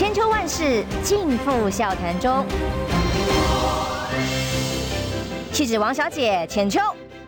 [0.00, 2.42] 千秋万世尽付笑谈中。
[5.52, 6.80] 气质王小姐浅秋，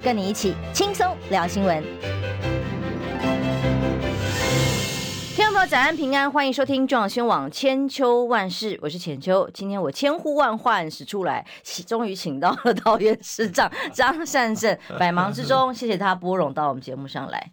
[0.03, 1.85] 跟你一起轻松聊新闻。
[5.37, 9.47] 听众朋友，早安平安，欢迎收听中广新网千秋万世，我是浅秋。
[9.53, 11.45] 今天我千呼万唤始出来，
[11.87, 17.53] 终于请到了 桃园市长张善政，百忙之中，谢谢他拨冗到我们节目上来。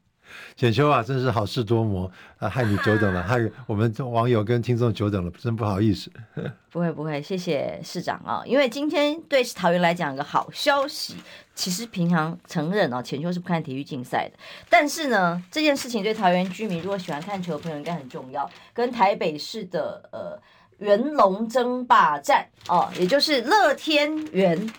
[0.55, 3.37] 浅秋啊，真是好事多磨啊，害你久等了， 害
[3.67, 6.11] 我们网友跟听众久等了，真不好意思。
[6.71, 11.15] 不会不会，谢谢市长啊，因为今天对桃园来讲有个好消息。
[11.55, 20.39] 其实平常承认哦，浅秋是不看体育竞赛的，但是呢，这件事情对桃园居民如果喜欢看球的朋友应该很重要，跟台北市的呃
[20.77, 24.73] 元龙争霸战哦，也就是乐天元，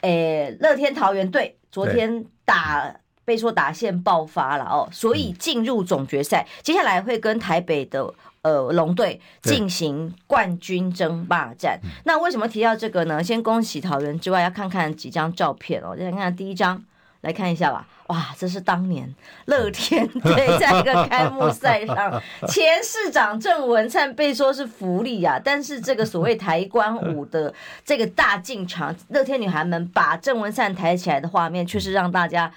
[0.00, 2.94] 诶乐天桃园队昨天打。
[3.28, 8.10] 被说打线爆发了哦，所以进入总决赛，嗯、接下来会跟台北的
[8.40, 11.78] 呃龙队进行冠军争霸战。
[12.04, 13.22] 那为什么提到这个呢？
[13.22, 15.94] 先恭喜桃园之外，要看看几张照片哦。
[15.94, 16.82] 再看看第一张，
[17.20, 17.86] 来看一下吧。
[18.06, 27.52] 哇，这是当年乐天队在一个开幕赛上，前市长郑文灿被说是福利啊，但是这个所谓抬棺舞的
[27.84, 32.50] 这个大进场，乐天女孩们把郑文灿抬起来的画面，却是让大家。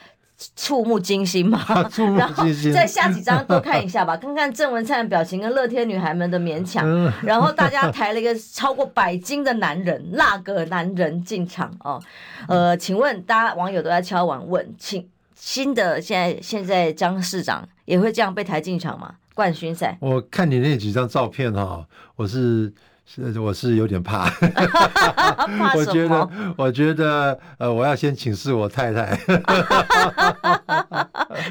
[0.56, 1.60] 触目惊心嘛，
[2.18, 6.86] 然后再下几张多看一下吧， 看看郑文灿的表情跟乐天女孩们的勉强，
[7.22, 12.02] 然后大家抬了一个超过百斤的男人，那个男人进场哦。
[12.48, 19.16] 呃，请问大家网友都在敲碗问，请新的现在现在张市长也会这样被抬进场吗？
[19.34, 19.98] 冠军赛？
[20.02, 22.74] 我看你那几张照片哈，我是。
[23.14, 24.30] 是，我是有点怕。
[24.30, 25.76] 怕什么？
[25.76, 29.20] 我觉得，我觉得，呃，我要先请示我太太。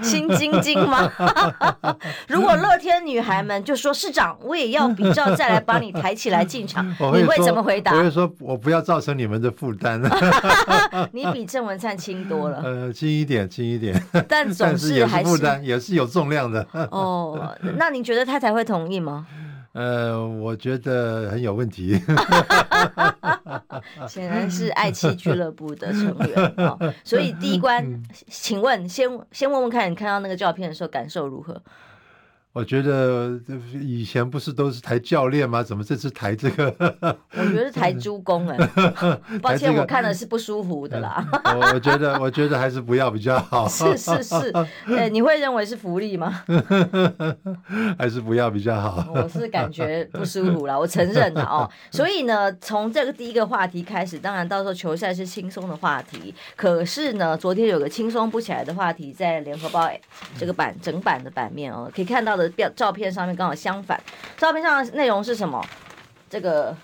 [0.03, 1.11] 心晶晶吗？
[2.29, 7.93] 如果乐天女孩们就说市长，我也要比照再来把你抬起来进场， 你会怎么回答？
[7.93, 10.01] 我会说，我不要造成你们的负担。
[11.13, 12.63] 你比郑文灿轻多了。
[12.65, 14.03] 呃，轻一点，轻一点。
[14.27, 16.67] 但总是还是负担，也是有重量的。
[16.91, 19.27] 哦，那你觉得太太会同意吗？
[19.73, 22.01] 呃，我觉得很有问题。
[24.09, 31.61] 显然是爱妻俱乐部的成员啊、哦，所以第一关，请问先先问问看你看到那个照片的时候感受如何？
[32.53, 33.39] 我觉得
[33.75, 35.63] 以前不是都是抬教练吗？
[35.63, 36.67] 怎么这次抬这个？
[37.39, 38.59] 我觉得是抬猪公哎，
[39.41, 41.25] 抱歉，我看的是不舒服的啦。
[41.73, 43.69] 我觉得，我觉得还是不要比较好。
[43.69, 44.53] 是是是，
[44.97, 46.43] 哎，你会认为是福利吗？
[47.97, 49.07] 还是不要比较好。
[49.15, 51.71] 我是感觉不舒服啦，我承认的哦。
[51.93, 56.35] 所以呢，从这个第一个话题开始，当然到时候球赛是轻松的话题。
[56.57, 59.89] 可是呢，昨天有个轻松不起来的话题，在联合报
[60.37, 62.40] 这个版整版的版面哦，可以看到。
[62.77, 64.01] 照片上面刚好相反，
[64.37, 65.65] 照片上的内容是什么？
[66.29, 66.77] 这个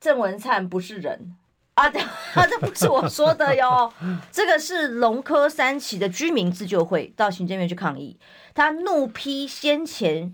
[0.00, 1.34] 郑文灿不是人
[1.74, 1.88] 啊！
[1.88, 3.92] 这啊，这不是我说的哟，
[4.30, 8.18] 这个是龙科三期的居民自救会到行政院去抗议，
[8.54, 10.32] 他怒批先前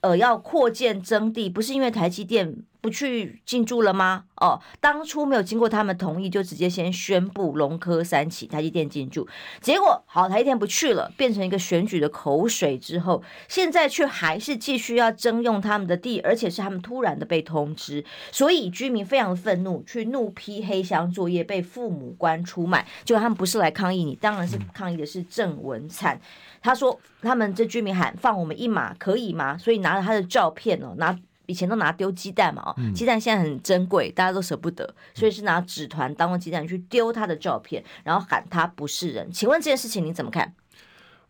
[0.00, 2.56] 呃要扩建征地，不是因为台积电。
[2.86, 4.26] 不去进驻了吗？
[4.36, 9.26] 哦，当初没有经过他们同意，就直接先宣布龙科三起台积电进驻，
[9.60, 26.20] 结果好，台积电不去了，变成一个选举的口水之后，现在却还是继续要征用他们的地，而且是他们突然的被通知，所以居民非常的愤怒，去怒批黑箱作业被父母官出卖，结果他们不是来抗议你，当然是抗议的是郑文灿。
[26.62, 29.58] 他说他们这居民喊放我们一马可以吗？
[29.58, 31.18] 所以拿着他的照片哦，拿。
[31.46, 39.30] 以前都拿丢鸡蛋嘛，哦，鸡蛋现在很珍贵，大家都舍不得，所以是拿纸团当做鸡蛋去丢他的照片，然后喊他不是人。
[39.32, 40.54] 请问这件事情你怎么看？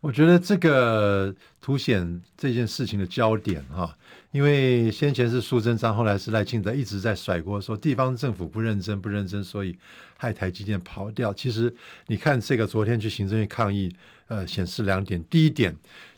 [0.01, 3.95] 我觉得这个凸显这件事情的焦点哈，
[4.31, 9.77] 因为先前是苏贞昌，后来是赖清德一直在甩锅，说地方政府不认真不认真，所以
[10.17, 11.33] 害台积电跑掉。
[11.33, 11.73] 其实
[12.07, 13.93] 你看这个昨天去行政院抗议。
[14.29, 15.23] 呃，显示两点。
[15.29, 15.73] 第一点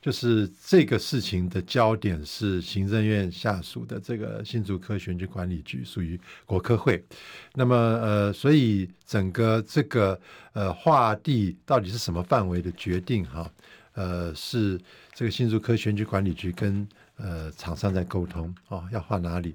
[0.09, 7.05] 就是这个事情的焦点是行政院下属的这个新竹科选举管理局，属于国科会。
[7.53, 10.19] 那么，呃，所以整个这个
[10.53, 13.47] 呃划地到底是什么范围的决定哈？
[13.93, 14.81] 呃，是
[15.13, 19.53] 这个新竹科选举管理局跟呃厂商在沟通哦，要划哪里？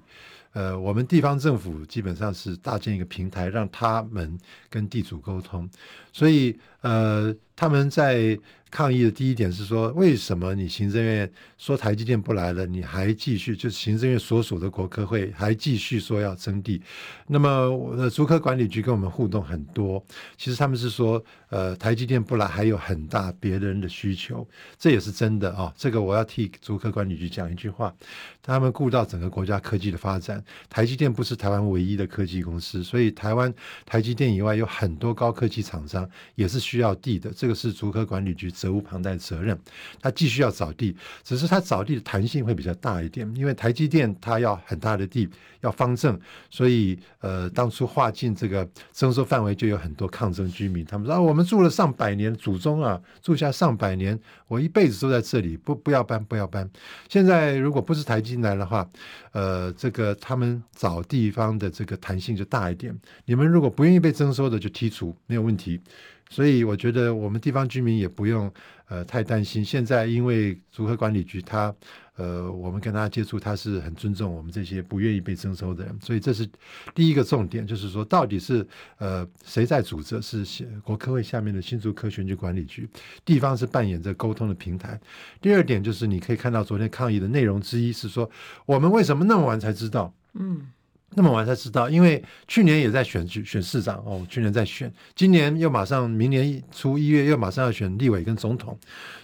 [0.53, 5.69] 呃，我们地方政府基本上是搭建一个平台，让他们跟地主沟通。
[6.13, 7.35] 所以，呃。
[7.55, 8.37] 他们在
[8.71, 16.81] 抗议的第一点是说，为什么你行政院说台积电不来了，你还继续就是行政院所属的国科会还继续说要征地？
[17.27, 20.03] 那么，我的竹科管理局跟我们互动很多，
[20.35, 24.45] 其实他们是说，呃，台积电不来还有很大别人的需求，
[24.77, 25.73] 这也是真的啊、哦。
[25.77, 27.95] 这个我要替竹科管理局讲一句话，
[28.41, 33.53] 他们顾到整个国家科技的发展，台积电不是台湾唯一的科技公司，所以台湾
[33.85, 38.49] 台积电以外有很多高科技厂商也是需要地的，这个是竹科管理局。
[38.55, 39.55] 责无旁贷的责任，
[40.01, 46.17] 他继续要找地，只是他找地的弹性会比较大一点，因为台积电它要很大的地，要方正，
[46.49, 56.67] 所以呃，当初划进这个征收范围就有很多抗争居民，他们说，我们住了上百年，祖宗啊住下上百年，我一辈子都在这里，不不要搬，不要搬。
[57.09, 58.89] 现在如果不是台积电来的话，
[59.33, 62.97] 呃，这个他们找地方的这个弹性就大一点。
[63.25, 65.81] 你们如果不愿意被征收的，就剔除，没有问题。
[66.29, 68.51] 所以我觉得我们地方居民也不用
[68.87, 69.63] 呃太担心。
[69.63, 71.73] 现在因为组合管理局他
[72.15, 75.97] 呃我们跟他接触，他是很尊重我们这些不愿意被征收的人。
[76.01, 76.47] 所以这是
[76.93, 78.65] 第一个重点，就是说到底是
[78.97, 80.19] 呃谁在主责？
[80.21, 80.45] 是
[80.83, 82.89] 国科会下面的新竹科选举管理局，
[83.23, 84.99] 地方是扮演着沟通的平台。
[85.39, 88.29] 第二点就是你可以看到昨天抗议的内容之一是说，
[88.65, 90.13] 我们为什么那么晚才知道？
[90.33, 90.67] 嗯。
[91.13, 98.77] 那么晚才知道，因为去年也在选举选市长哦，去年在选，今年又马上明年初一月又马上要选立委跟总统，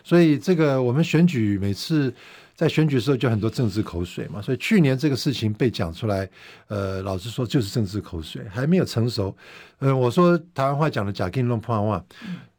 [0.04, 2.14] 所以这个我们选举每次
[2.56, 6.30] 在选举的时候就很多政治口水嘛，所以去年这个事情被讲出来，
[6.68, 9.36] 呃，老实说就是政治口水，还没有成熟。
[9.80, 12.02] 呃，我说台湾话讲的“假金龙破话”，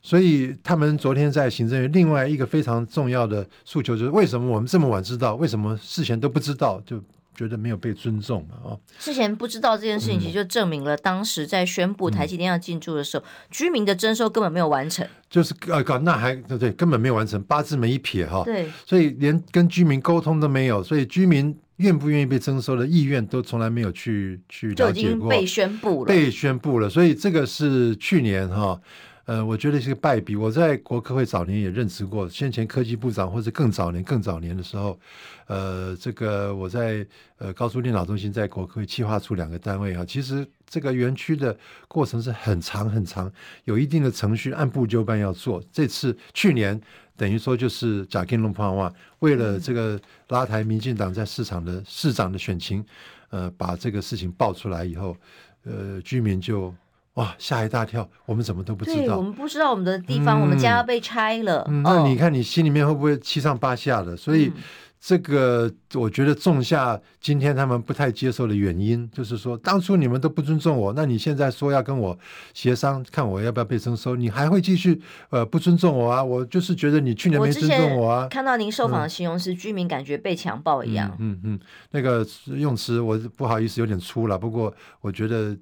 [0.02, 5.36] 所以他们昨天在行政院另外一个非常重要的诉求就是：为什么我们这么晚知道？
[5.36, 6.78] 为什么事前都不知道？
[6.84, 7.02] 就。
[7.34, 8.56] 觉得没有被尊重嘛？
[8.62, 15.06] 哦，之前不知道这件事情，其实就证明了当时在宣布台积电要进驻的时候，嗯、居民的征收根本没有完成。
[15.30, 18.42] 就是呃，搞那还对对，根本没有完成，八字没一撇哈。
[18.44, 24.92] 对，所以连跟居民沟通都没有，所以居民愿不愿意被征收的意愿都从来没有去去了解过。
[24.92, 26.90] 就已经被宣布了，被宣布了。
[26.90, 28.80] 所以这个是去年哈。
[29.24, 30.34] 呃，我觉得是个败笔。
[30.34, 34.98] 我在国科会早年也任职过，先前科技部长或者更早年、更早年的时候，
[35.46, 37.06] 呃，这个我在
[37.38, 43.32] 呃高速电脑中心在国科会计划处两个单位啊，其实这个园区的过程是很长很长，
[43.64, 45.62] 有一定的程序，按部就班要做。
[45.70, 46.80] 这次去年
[47.16, 52.84] 等于说就是假金龙胖话，为了这个拉抬民进党在市场的市长的选情，
[53.30, 55.16] 呃，把这个事情爆出来以后，
[55.62, 56.74] 呃，居民就。
[57.14, 58.08] 哇，吓一大跳！
[58.24, 59.18] 我们怎么都不知道？
[59.18, 61.62] 我们不知道我们的地方，嗯、我们家要被拆了。
[61.68, 64.16] 嗯，那你看，你心里面会不会七上八下的？
[64.16, 64.50] 所以，
[64.98, 72.18] 这个我觉得种下今天他们不太接受的原因，就是说，当初你们都不尊重我，那你现在说要跟我
[72.54, 74.98] 协商，看我要不要被征收，你还会继续
[75.28, 76.24] 呃不尊重我啊？
[76.24, 78.26] 我就是觉得你去年没尊重我啊。
[78.28, 81.14] 看到您受访的形容是居民感觉被强暴一样。
[81.18, 81.60] 嗯嗯，嗯，
[81.90, 85.54] 那个用词我不好意思有点粗了，不过我觉得。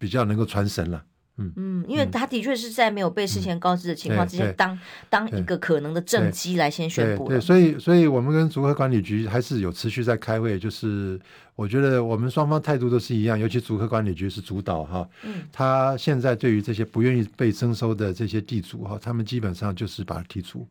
[0.00, 1.04] 比较能够传神了，
[1.36, 1.52] 嗯。
[1.56, 4.78] 嗯，因为他的确是在没有被事前告知的情况之下，当
[5.10, 7.28] 当一个可能的政绩来先宣布。
[7.28, 11.20] 对，所以所以我们跟组合管理局还是有持续在开会，就是
[11.54, 20.66] 我觉得我们双方态度都是一样，尤其组合管理局是主导哈，嗯，他现在对于这些不愿意被征收的这些地主哈，他们基本上就是把它剔除。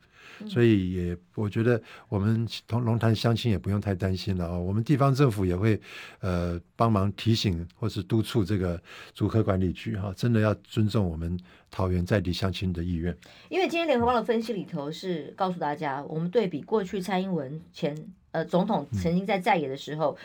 [0.47, 4.61] 所以也，我觉得我们同龙潭乡亲也不用太担心了哦。
[4.61, 5.79] 我们地方政府也会
[6.21, 8.81] 呃帮忙提醒或是督促这个
[9.13, 11.37] 竹科管理局哈，真的要尊重我们
[11.69, 13.15] 桃园在地乡亲的意愿。
[13.49, 17.95] 因为今天联合报的分析里头是告诉大家，我们对比过去蔡英文前
[18.31, 20.17] 呃总统曾经在在野的时候，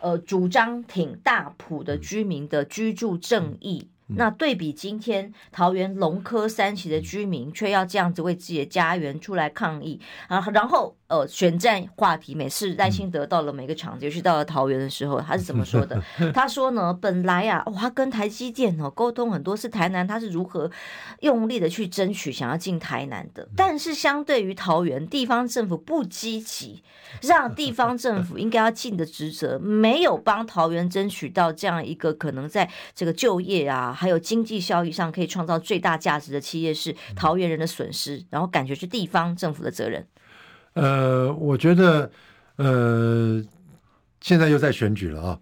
[0.00, 3.88] 呃主张挺大埔的居民的居住正义。
[4.16, 10.96] 那对比今天桃园龙科三期的居民，却要这样子为自己的家园出来抗议啊，然后。
[11.12, 16.02] 呃，选战话题，每次赖清德到了每个场子，尤其到了桃园的时候，他是怎么说的？
[16.32, 20.70] 他说呢，本来啊，哇，他跟台积电哦沟通很多，是台南他是如何
[21.20, 26.82] 用力的去争取想要进台南的，但是相对于桃园地方政府不积极，
[27.20, 40.06] 让地方政府应该要尽的职责，没有帮桃园争取到这样一个可能在这个就业啊，还有经济效益上可以创造最大价值的企业，是桃园人的损失，然后感觉是地方政府的责任。
[40.74, 42.10] 呃，我觉得，
[42.56, 43.44] 呃，
[44.20, 45.40] 现在又在选举了啊。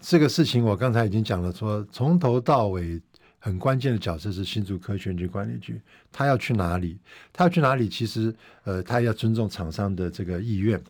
[0.00, 3.00] 这个事情我刚才已经讲了说，从头到尾
[3.38, 5.80] 很关键的角色是新竹科选举管理局，
[6.12, 6.98] 他要去哪里？
[7.32, 7.88] 他要去哪里？
[7.88, 10.80] 其实，呃，他要尊重厂商的这个意愿。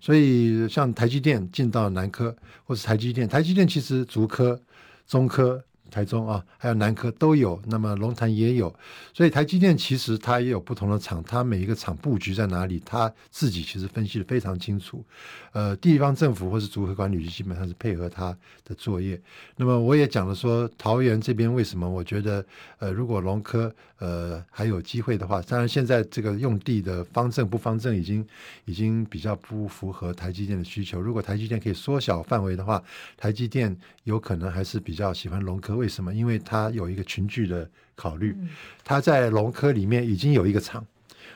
[0.00, 4.60] 所以，像台积电进到南科，或是台积电，台积电其实竹科、
[5.06, 5.64] 中科。
[5.90, 8.74] 台中啊，还有南科都有，那么龙潭也有，
[9.12, 15.04] 所以台积电其实它也有不同的厂，它每一个厂布局在哪里，它自己其实分析的非常清楚。
[15.52, 19.20] 呃，地方政府或是组合管理局基本上是配合它的作业。
[19.56, 22.44] 那么我也讲了说，桃园这边为什么我觉得，
[22.78, 28.26] 呃，如果龙科呃还有机会的话，当然现在这个用地的方正不方正已经
[28.64, 31.00] 已经比较不符合台积电的需求。
[31.00, 32.82] 如果台积电可以缩小范围的话，
[33.16, 35.76] 台积电有可能还是比较喜欢龙科。
[35.76, 36.14] 为什么？
[36.14, 38.36] 因为它有一个群聚的考虑，
[38.84, 40.86] 它在龙科里面已经有一个厂，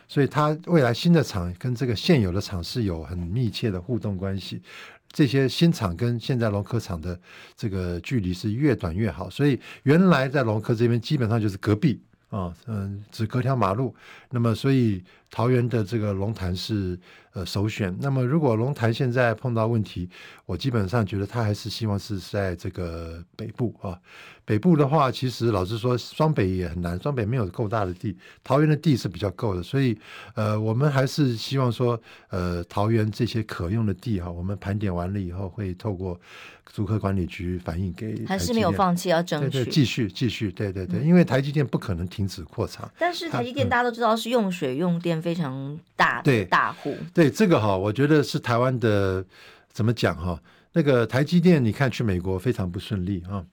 [0.06, 4.62] 所以它未来新的厂跟这个现有的厂是有很密切的互动关系。
[5.10, 7.20] 这些新厂跟现在龙科厂的
[7.54, 12.00] 这个距离是越短越好，所以原来在龙科这边基本上就是隔壁
[12.32, 13.94] 啊，嗯，只隔条马路。
[14.32, 16.98] 那么，所以桃园的这个龙潭是。
[17.34, 17.96] 呃，首选。
[17.98, 20.06] 那么，如果龙潭现在碰到问题，
[20.44, 23.98] 我基本上觉得他还是希望是在这个北部啊。
[24.44, 29.96] 北部的话，其实老实说，双北也很难，双北没有够大的地，桃园的地是比较够的，所以
[30.34, 31.98] 呃，我们还是希望说，
[32.28, 36.20] 呃，桃园这些可用的地哈，我们盘点完了以后，会透过
[36.66, 42.90] 租客管理局反映给，还是没有放弃要争取，对对，继续继续，对对对，因为台积电不可能停止扩厂。
[42.98, 47.24] 但是台积电大家都知道是用水用电非常大的大户，对。
[47.24, 49.24] 对这个哈，我觉得是台湾的
[49.72, 50.40] 怎么讲哈？
[50.72, 53.44] 那个台积电，你看去美国非常不顺利啊。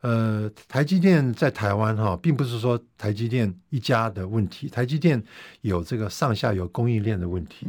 [0.00, 5.22] 呃，台积电在台湾哈，并不是说台积电一家的问题，台积电
[5.60, 7.66] 有这个上下游供应链的问题，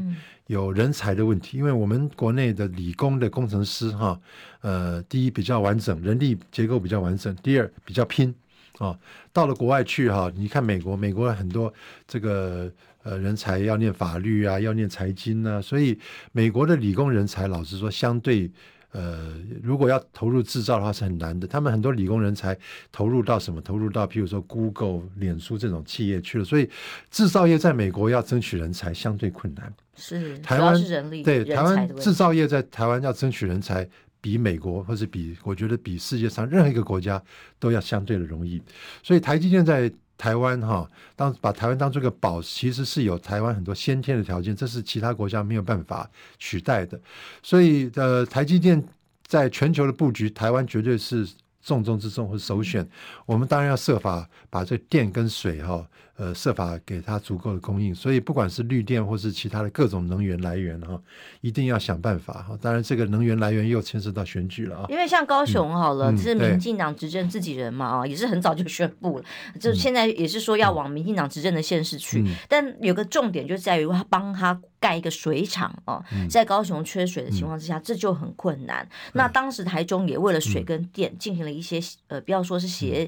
[0.47, 1.57] 有人才的问题。
[1.57, 4.19] 因为我们国内的理工的工程师哈，
[4.61, 8.33] 呃，第一比较完整，人力结构比较完整；第二比较拼
[8.79, 8.97] 啊。
[9.31, 11.73] 到了国外去哈，你看美国，美国很多
[12.07, 12.71] 这个。
[13.03, 15.97] 呃，人才要念法律啊，要念财经啊，所以
[16.33, 18.51] 美国的理工人才，老实说，相对
[18.91, 21.47] 呃，如果要投入制造的话是很难的。
[21.47, 22.57] 他们很多理工人才
[22.91, 23.61] 投入到什么？
[23.61, 26.43] 投入到譬如说 Google、脸书这种企业去了。
[26.43, 26.69] 所以
[27.09, 29.73] 制造业在美国要争取人才相对困难。
[29.95, 33.87] 是，台湾是人力对台湾制造业在台湾要争取人才，
[34.27, 37.21] 比美国或者比我觉得比世界上任何一个国家
[37.59, 38.61] 都要相对的容易。
[39.01, 39.91] 所以台积电在。
[40.19, 46.99] 台湾哈，当把台湾当做一个宝，其实是有台湾很多先天的条件，这是其他国家没有办法取代的。
[47.43, 48.83] 所以，呃，台积电
[49.27, 51.29] 在全球的布局，台湾绝对是
[51.61, 52.83] 重中之重或首选。
[53.27, 55.87] 我们当然要设法把这电跟水哈。
[56.17, 60.99] 呃，设法给他足够的供应，所以不管是绿电或是其他的各种能源来源哈，
[61.41, 62.57] 一定要想办法哈。
[62.59, 64.85] 当然，这个能源来源又牵涉到选举了啊。
[64.89, 69.25] 因为像高雄好了，嗯、是民进党执政自己人嘛啊，嗯、也是很早就宣布了，
[69.59, 72.23] 就现在也是说要往民进党执政的县市去。
[72.23, 78.83] 嗯、但有个重点就在于他帮他盖一个水厂哦，在高雄缺水的情况之下，嗯、这就很困难。
[78.83, 83.07] 嗯、那当时台中也为了水跟电进行了一些呃，不要说是协。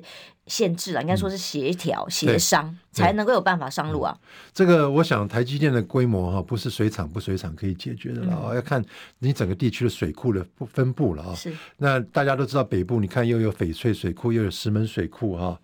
[0.49, 4.17] 嗯限制了，应该说是协调、协商，才能够有办法上路啊。
[4.51, 8.83] 这个，我想台积电的规模哈，不是水厂不水厂可以解决的了啊，嗯、要看
[9.19, 11.35] 你整个地区的水库的分布了啊。
[11.35, 11.53] 是。
[11.77, 15.59] 那大家都知道北部，你看又有翡翠水库，又有石门水库哈，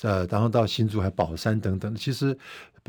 [0.00, 2.36] 呃，然后到新竹还宝山等等，其实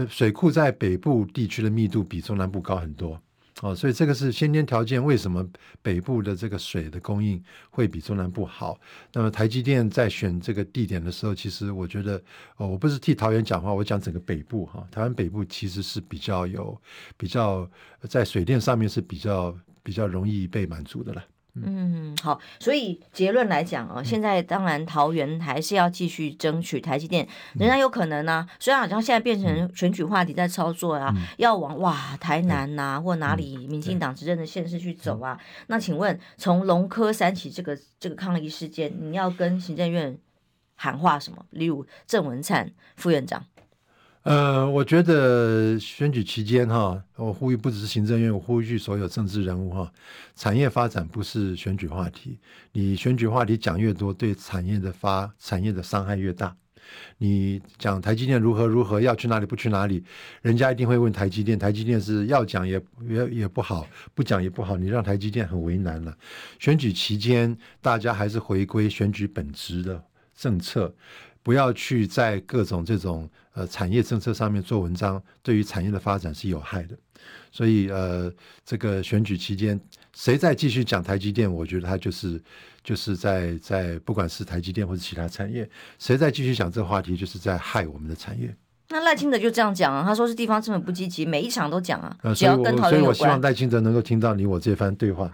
[0.07, 3.19] 水库在北部地区的密度比中南部高很多。
[3.61, 5.03] 哦，所以这个是先天条件。
[5.03, 5.47] 为什么
[5.81, 8.79] 北部的这个水的供应会比中南部好？
[9.13, 12.21] 那么台积电在选这个地点的时候，其实我觉得，
[12.57, 14.87] 哦，我不是替桃园讲话，我讲整个北部哈。
[14.91, 16.79] 台湾北部其实是比较有、
[17.17, 17.69] 比较
[18.09, 21.23] 在水电上面是比较比较容易被满足的了。
[21.53, 28.49] 嗯，好，所以结论来讲啊、哦，现在当然桃园还是要继续争取台积电，仍然有可能呢、啊。
[28.57, 35.37] 虽然好像现在变成选举话题在操作啊，嗯、要往哇台南呐、或哪里民进党执政的县市去走啊。
[35.39, 40.17] 嗯、那请问，从龙科三起这个这个抗议事件，你要跟行政院
[40.75, 41.45] 喊话什么？
[41.49, 43.45] 例如郑文灿副院长。
[44.23, 49.91] 呃，我觉得选举期间哈，我呼吁不只是行政院，我呼吁所有政治人物哈，
[50.35, 52.37] 产业发展不是选举话题。
[52.71, 56.55] 你选举话题讲越多，对产业的发产业的伤害越大。
[57.17, 60.03] 你讲台积电如何如何，要去哪里不去哪里，
[60.43, 61.57] 人家一定会问台积电。
[61.57, 66.15] 台积电是要讲也也也不好，不讲也不好，你让台积电很为难了。
[66.59, 70.03] 选举期间，大家还是回归选举本质的
[70.35, 70.93] 政策。
[71.43, 76.97] 不要去在各种这种呃产业政策上面做文章，对于产业的发展是有害的。
[77.51, 78.33] 所以呃，
[78.65, 79.79] 这个选举期间，
[80.13, 82.41] 谁再继续讲台积电，我觉得他就是
[82.83, 85.69] 就是在在不管是台积电或者其他产业，
[85.99, 88.55] 谁再继续讲这个话题，就是在害我们的产业。
[88.91, 93.05] 那赖清德就这样讲啊，他说是地方政府不积极，每一场都讲啊，呃、只要跟讨论有关。
[93.05, 95.29] 所以我希望赖清德能够听到你我这番对话。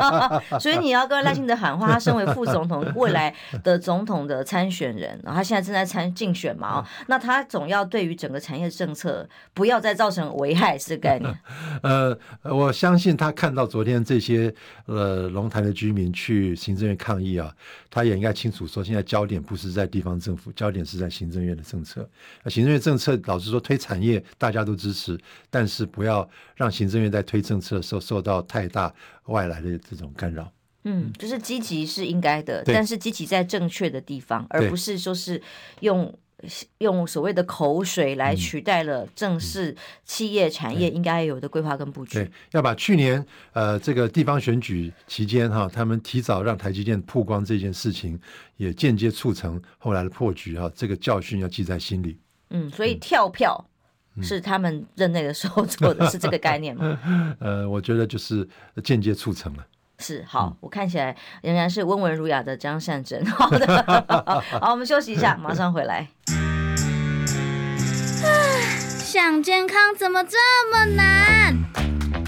[0.58, 3.32] 所以你要跟赖清德喊话，他身为副总统， 未来
[3.62, 11.38] 的总统的参选人，然后他现在正在参竞选嘛，哦，那他总要对于整个产业政策不要再造成危害，是概念。
[11.82, 14.52] 呃，我相信他看到昨天这些
[14.86, 17.52] 呃龙潭的居民去行政院抗议啊，
[17.96, 22.06] 他也应该清楚说，现在焦点不是在地方政府，焦点是在行政院的政策。
[22.44, 28.94] 那行政院政策老实说推产业大家都支持，但是不要让行政院在推政策的时候受到太大
[29.28, 30.52] 外来的这种干扰。
[30.84, 35.40] 嗯，就是积极是应该的，但是积极在正确的地方，而不是说是
[35.80, 36.14] 用
[36.78, 42.14] 用所谓的口水来取代了正式企业产业应该有的规划跟布局。
[42.14, 48.18] 对，要把去年呃这个地方选举期间哈，他们提早让台积电曝光这件事情，
[48.56, 52.18] 也间接促成后来的破局哈，这个教训要记在心里。
[52.50, 53.68] 嗯，所以跳票
[54.22, 56.98] 是他们任内的时候做的，是这个概念吗？
[57.40, 58.48] 呃，我觉得就是
[58.82, 59.66] 间接促成了。
[59.98, 63.24] 是好，我看起来仍然是温文儒雅的张善珍。
[63.30, 63.84] 好的，
[64.60, 66.08] 好，我们休息一下，马上回来。
[69.04, 70.36] 想健康怎么这
[70.70, 71.56] 么难？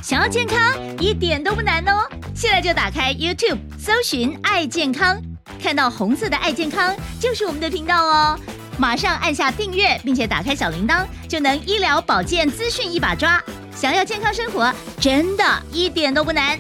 [0.03, 2.09] 想要健康一点都不难哦！
[2.35, 5.21] 现在就打开 YouTube，搜寻“爱健康”，
[5.61, 8.39] 看到红色的“爱健康”就是我们的频道哦。
[8.79, 13.43] 马上按下订阅，并且打开小铃铛，就能医疗保健资讯一把抓。
[13.75, 16.57] 想要健康生活，真的一点都不难，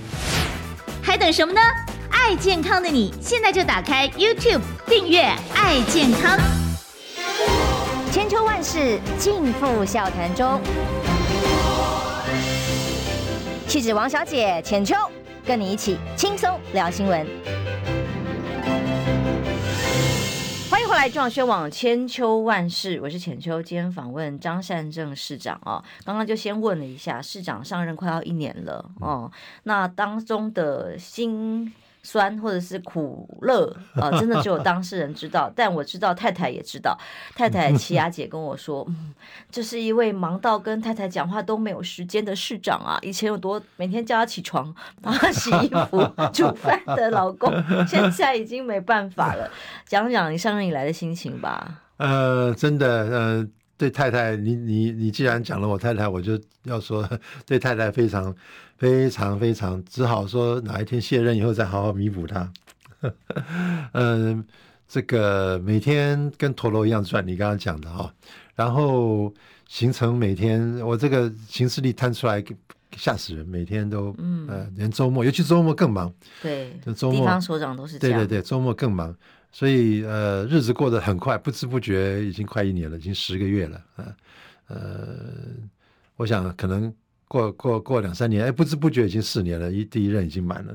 [1.09, 1.61] 还等什么呢？
[2.11, 5.23] 爱健康的你，现在就打开 YouTube 订阅
[5.57, 6.39] “爱健康”。
[8.13, 10.61] 千秋万世尽付笑谈中，
[13.67, 14.95] 气质王小姐浅秋，
[15.47, 17.27] 跟你一起轻松聊新闻。
[20.99, 23.63] 来中央宣网千秋万世，我是浅秋。
[23.63, 29.31] 今天访问张善政市长哦，刚刚就先问了一下，市长上任快要一年了哦，
[29.63, 35.53] 那当中的新酸或者是苦乐啊，真的只有当事人知道。
[35.55, 36.99] 但我知道太太也知道，
[37.35, 39.15] 太太齐雅姐跟我说，嗯，
[39.51, 42.99] 这是一位忙到跟太太讲话都没有时间的市长啊。
[43.03, 46.01] 以前有多每天叫他起床帮他洗衣服、
[46.33, 47.53] 煮饭的老公，
[47.87, 49.51] 现在已经没办法了。
[49.87, 51.81] 讲讲你上任以来的心情吧。
[51.99, 53.47] 呃，真的，呃，
[53.79, 57.09] 对太太，你你你既然讲了我太太，我就要说
[57.47, 58.35] 对太太非常。
[58.79, 62.53] 非常非常，只好说哪一天卸任以后再好好弥补她。
[63.91, 64.45] 嗯，
[64.87, 68.13] 这个每天跟陀螺一样转，你刚刚讲的哈、哦，
[68.55, 69.35] 然后
[69.67, 72.41] 行程每天我这个行事历摊出来
[72.97, 76.15] 吓死人，每天都嗯、呃，连周末，尤其周末更忙。
[76.41, 78.21] 对，就周末地方所长都是这样。
[78.21, 79.13] 对对对，周末更忙，
[79.59, 84.17] 所以呃，日子过得很快，不知不觉已经快一年了，已经十个月了啊。
[84.69, 84.79] 呃，
[86.17, 86.95] 我想可能。
[87.31, 90.75] 过过过两三年，哎，不知不觉已经四年了，一第一任已经满了，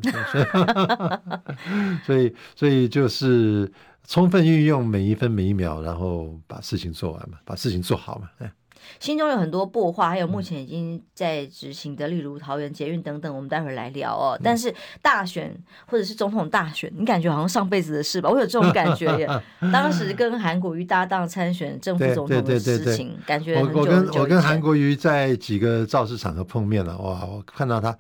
[2.05, 3.67] 所以 所以就是
[4.07, 8.53] 充分运用每一分每一秒，然后把事情做完嘛，把事情做好嘛，哎。
[8.99, 14.39] 心中有很多擘画，还有目前已经在执行的，例如桃园捷运等等，我们待会儿来聊哦。
[14.43, 18.29] 但是大选或者是总统大选，你感觉好像上辈子的事吧？
[18.29, 19.27] 我有这种感觉耶。
[19.71, 23.91] 当时跟韩国瑜搭档参选政府总统的事情，感觉很久很久。
[23.91, 27.25] 我跟我跟韩国瑜在几个造势场合碰面了，哇！
[27.25, 27.95] 我看到他，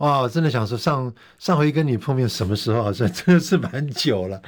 [0.00, 0.20] 哇！
[0.20, 2.82] 我真的想说，上上回跟你碰面什么时候？
[2.82, 4.40] 好 像真的是蛮久了。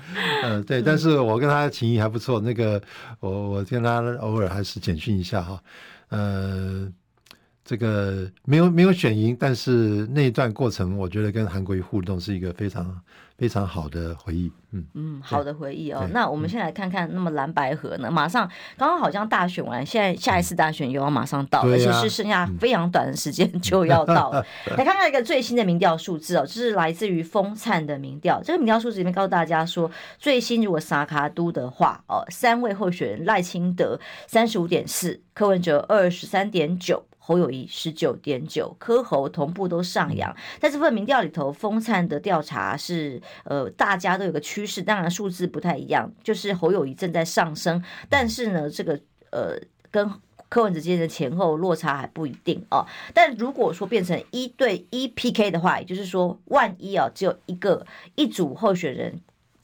[0.43, 0.83] 嗯、呃，对。
[0.83, 2.81] 但是我跟他情谊还不错，那个
[3.21, 5.63] 我我跟他偶尔还是简讯一下哈。
[6.09, 6.87] 呃，
[7.65, 13.01] 这个没有没有选赢，但是那一段过程，我觉得跟韩国瑜互动是一个非常
[13.39, 14.51] 非常好的回忆。
[14.73, 16.09] 嗯嗯，好的回忆哦。
[16.13, 18.11] 那我们先来看看，那么蓝白合呢？
[18.11, 24.45] 马上刚刚好像大选完，现在下一次大选又要马上到，而且是剩下非常短的时间 就要到了。
[24.77, 28.43] 来看看一个最新的民调数字哦，这是来自于风灿的民调。
[28.43, 35.21] 这个民调数字里面告诉大家说，最新如果萨卡都的话哦，三位候选人赖清德三十五点四。
[35.35, 40.35] 柯文哲二十三点九，侯友谊十九点九，柯侯同步都上扬。
[40.59, 48.99] 在这份民调里头，风灿的调查是呃，大家都有个趋势，当然数字不太一样，就是侯友谊正在上升，但是呢，这个
[49.31, 49.57] 呃，
[49.93, 50.11] 跟
[50.49, 52.85] 柯文哲之间的前后落差还不一定哦。
[53.15, 59.21] 但如果说变成一对一 PK 的话，也就是说，万一啊，只有一个一组候选人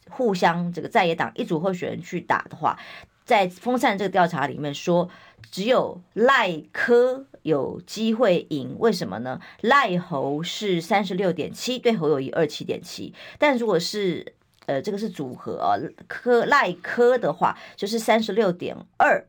[0.09, 2.79] 互相这个在野党一组候选人去打的话，
[3.25, 5.11] 在风灿这个调查里面说。
[5.51, 9.41] 只有赖柯有机会赢，为什么呢？
[9.63, 13.15] 赖猴是三十六点七，对侯友谊二七点七。
[13.39, 14.35] 但如果是
[14.67, 19.27] 呃，这个是组合啊，科赖科的话就是三十六点二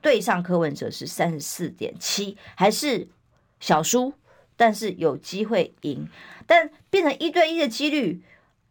[0.00, 3.08] 对上柯文哲是三十四点七，还是
[3.60, 4.14] 小输，
[4.56, 6.08] 但是有机会赢，
[6.46, 8.22] 但变成一对一的几率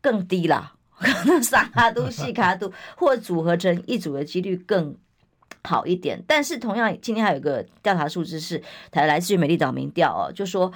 [0.01, 4.95] 更低了，可能三卡都、 四卡都，或组合成一组的几率更
[5.63, 6.23] 好一点。
[6.27, 8.61] 但是同样，今天还有一个调查数字是
[8.91, 10.71] 台来自于美丽岛民调哦，就说。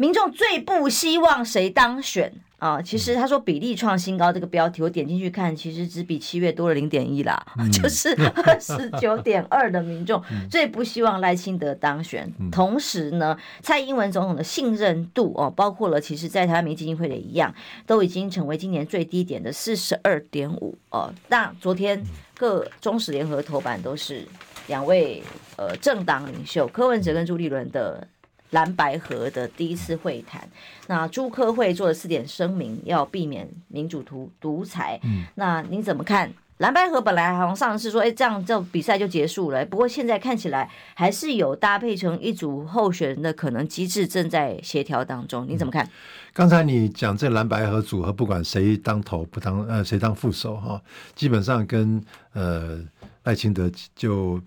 [0.00, 2.82] 民众最不希望谁当选啊？
[2.82, 8.08] 其实他说比例创新高这个标题，我点进去看，其实只比七月多了零点一啦，嗯、 就是
[8.44, 12.32] 二十九点二的民众最不希望赖清德当选。
[12.38, 17.54] 嗯、同时呢，蔡英文总统的信任度哦，包括了其实在台湾民基金会的一样，
[17.86, 21.12] 都已经成为今年最低点的四十二点五哦。
[21.28, 22.02] 那昨天
[22.36, 24.26] 各中时联合头版都是
[24.66, 25.22] 两位
[25.56, 28.06] 呃政党领袖柯文哲跟朱立伦的。
[28.50, 30.48] 蓝白河的第一次会谈，
[30.86, 34.98] 那朱科会做了四点声明，要避免民主独独裁。
[35.02, 36.32] 嗯，那您怎么看？
[36.58, 39.64] 蓝白河本来好像上次说，哎，这样这比赛就结束了。
[39.66, 45.46] 不过现在看起来还是有搭配成一组候选人的可能机制正在协调当中。
[45.48, 45.84] 你怎么看？
[45.84, 45.90] 嗯、
[46.32, 50.82] 刚才你讲这蓝白合组合，不管谁当头不当，呃，谁当副手哈，
[51.14, 52.80] 基本上跟呃
[53.24, 54.40] 赖清德就。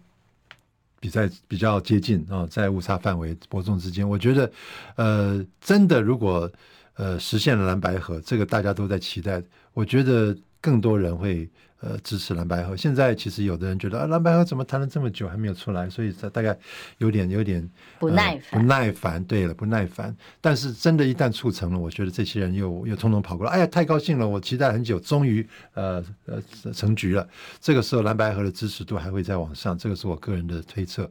[1.02, 4.50] 比赛比较接近啊，在误差范围伯仲之间，我觉得，
[4.96, 6.50] 呃，真的如果
[6.94, 11.50] 呃实现了蓝白盒，这个大家都在期待，我觉得更多人会。
[11.82, 12.78] 呃，支持蓝白合。
[12.78, 15.90] 现在其实有的人觉得啊，蓝白合怎么谈了这么久还没有出来？
[15.90, 16.56] 所以他大概
[17.00, 17.68] 有点有点
[17.98, 19.24] 不耐烦、呃，不耐烦。
[19.24, 20.16] 对了，不耐烦。
[20.40, 23.54] 但是真的，一旦促成了，我觉得这些人又又通通跑过来。
[23.54, 24.28] 哎呀，太高兴了！
[24.28, 26.40] 我期待很久，终于呃呃
[26.72, 27.28] 成局了。
[27.60, 29.76] 这个时候，蓝白合的支持度还会再往上。
[29.76, 31.10] 这个是我个人的推测。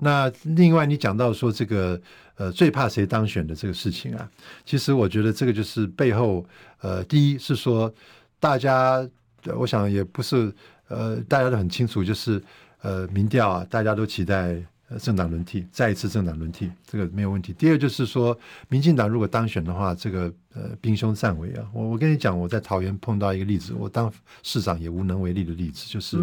[0.00, 2.00] 那另外，你讲到说这个
[2.34, 4.28] 呃最怕谁当选的这个事情啊，
[4.64, 6.44] 其实我觉得这个就是背后
[6.80, 7.94] 呃，第一是说
[8.40, 9.08] 大家。
[9.56, 10.52] 我想也不是，
[10.88, 12.42] 呃，大家都很清楚，就是
[12.82, 14.56] 呃，民调啊，大家都期待
[15.00, 17.52] 政党轮替，再一次政党轮替，这个没有问题。
[17.52, 18.36] 第二就是说，
[18.68, 21.66] 民进党如果当选的话，这个呃，兵凶战危啊。
[21.74, 24.10] 我我跟你讲，我在桃园碰到一个例子，我当
[24.42, 26.18] 市长也无能为力的例子，就是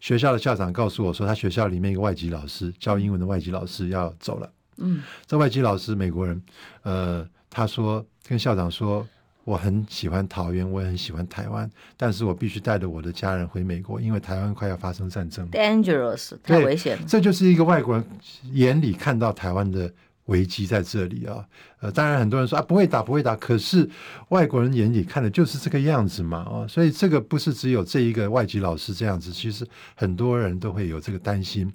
[0.00, 4.50] 学校的校长告诉我说，他学校里面一个外籍老师教英文的外籍老师要走了。
[4.78, 6.42] 嗯，这外籍老师美国人，
[6.82, 9.06] 呃，他说跟校长说。
[9.44, 17.04] 我很喜欢桃园，我也很喜欢台湾，但是我必须带着我的家人回美国，因为台湾快要发生战争，dangerous，太危险了。
[17.08, 18.04] 这就是一个外国人
[18.52, 19.92] 眼里看到台湾的
[20.26, 21.44] 危机在这里啊。
[21.80, 23.90] 呃，当然很多人说啊，不会打，不会打，可是
[24.28, 31.68] 外国人眼里看的就是这个样子嘛，啊，所以这个不是只有这一个外籍老师这样子，其实很多人都会有这个担心。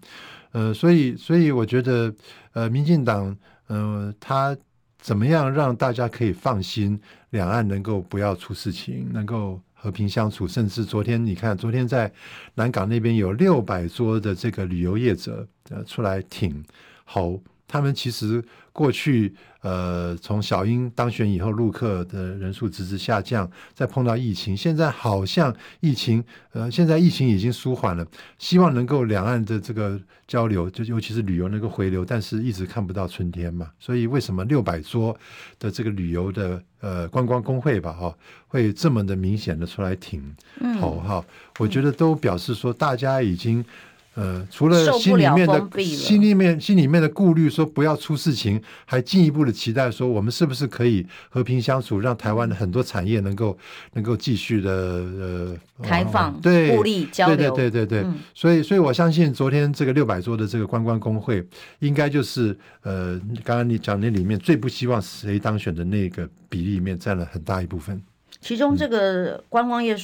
[0.53, 2.15] 呃，所以，所以我觉得，
[2.53, 3.35] 呃，民进党，
[3.67, 4.55] 呃，他。
[5.07, 10.45] 怎么样让大家可以放心，两岸能够不要出事情，能够和平相处？
[10.45, 12.11] 甚至昨天你看，昨天在
[12.55, 16.61] 南港那边有六百桌的这个旅游业者呃出来挺
[17.05, 18.43] 侯，他们其实
[18.77, 19.33] 过去。
[19.61, 33.69] 呃，从小英当选以后，陆客的人数直直下降，再碰到疫情，现在好像疫情，呃，现在疫情已经舒缓了，希望能够两岸的这个交流，就尤其是旅游能够回流，但是一直看不到春天嘛。
[33.77, 35.17] 所以为什么六百桌
[35.59, 38.15] 的这个旅游的呃观光工会吧，哈、哦，
[38.47, 40.23] 会这么的明显的出来挺
[40.79, 41.25] 头哈？
[41.59, 43.65] 我觉得都表示说大家已经。
[44.17, 53.55] 呃，除了心里面的心里面心里面的顾虑，说不要出事情，还进一步的期待说，我们是不是可以和平相处，让台湾的很多产业能够
[53.93, 57.99] 能够继续的呃开放，对，互利交流，对对对对对。
[58.09, 68.01] 嗯、所以，所以我相信昨天这个六百桌的这个观光工会，应该就是呃，刚刚你讲那里面最不希望谁当选的那个比例里面占了很大一部分。
[68.41, 69.95] 其中这个观光业。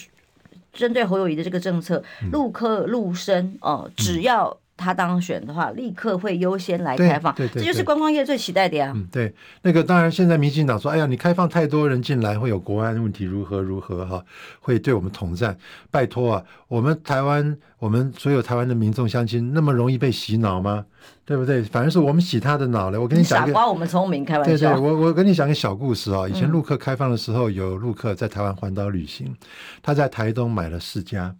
[0.74, 7.34] 针对侯友宜的这个政策，陆客陆生哦，只要他当选的话，立刻会优先来开放。
[7.36, 8.92] 对，对，对，这就是观光业最期待的呀。
[8.96, 9.32] 嗯，对，
[9.62, 14.26] 那个当然，现在民进党说，哎呀，你开放太多人进来，会有国安问题，如何如何哈，
[14.60, 15.56] 会对我们统战。
[15.92, 20.86] 拜托啊，我们台湾，我们所有台湾的民众相亲，那么容易被洗脑吗？
[21.26, 21.62] 对不对？
[21.64, 23.02] 反而是我们洗他的脑了。
[23.02, 24.72] 我跟你讲个，傻瓜，我们聪明，开玩笑。
[24.72, 26.26] 对对，我我跟你讲个小故事啊。
[26.26, 29.36] 以前陆客开放的时候，有陆客在台湾环岛旅行，
[29.82, 31.36] 他在台东买了世家，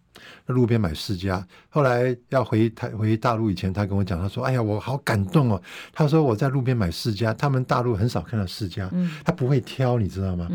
[0.46, 1.46] 在路边买世家。
[1.70, 8.90] 后来要回台回大陆以前，他跟我讲，他说：“哎呀，我好感动哦。”他说：“我在路边买世家，他们大陆很少看到世家，
[9.26, 10.48] 他不会挑，你知道吗？”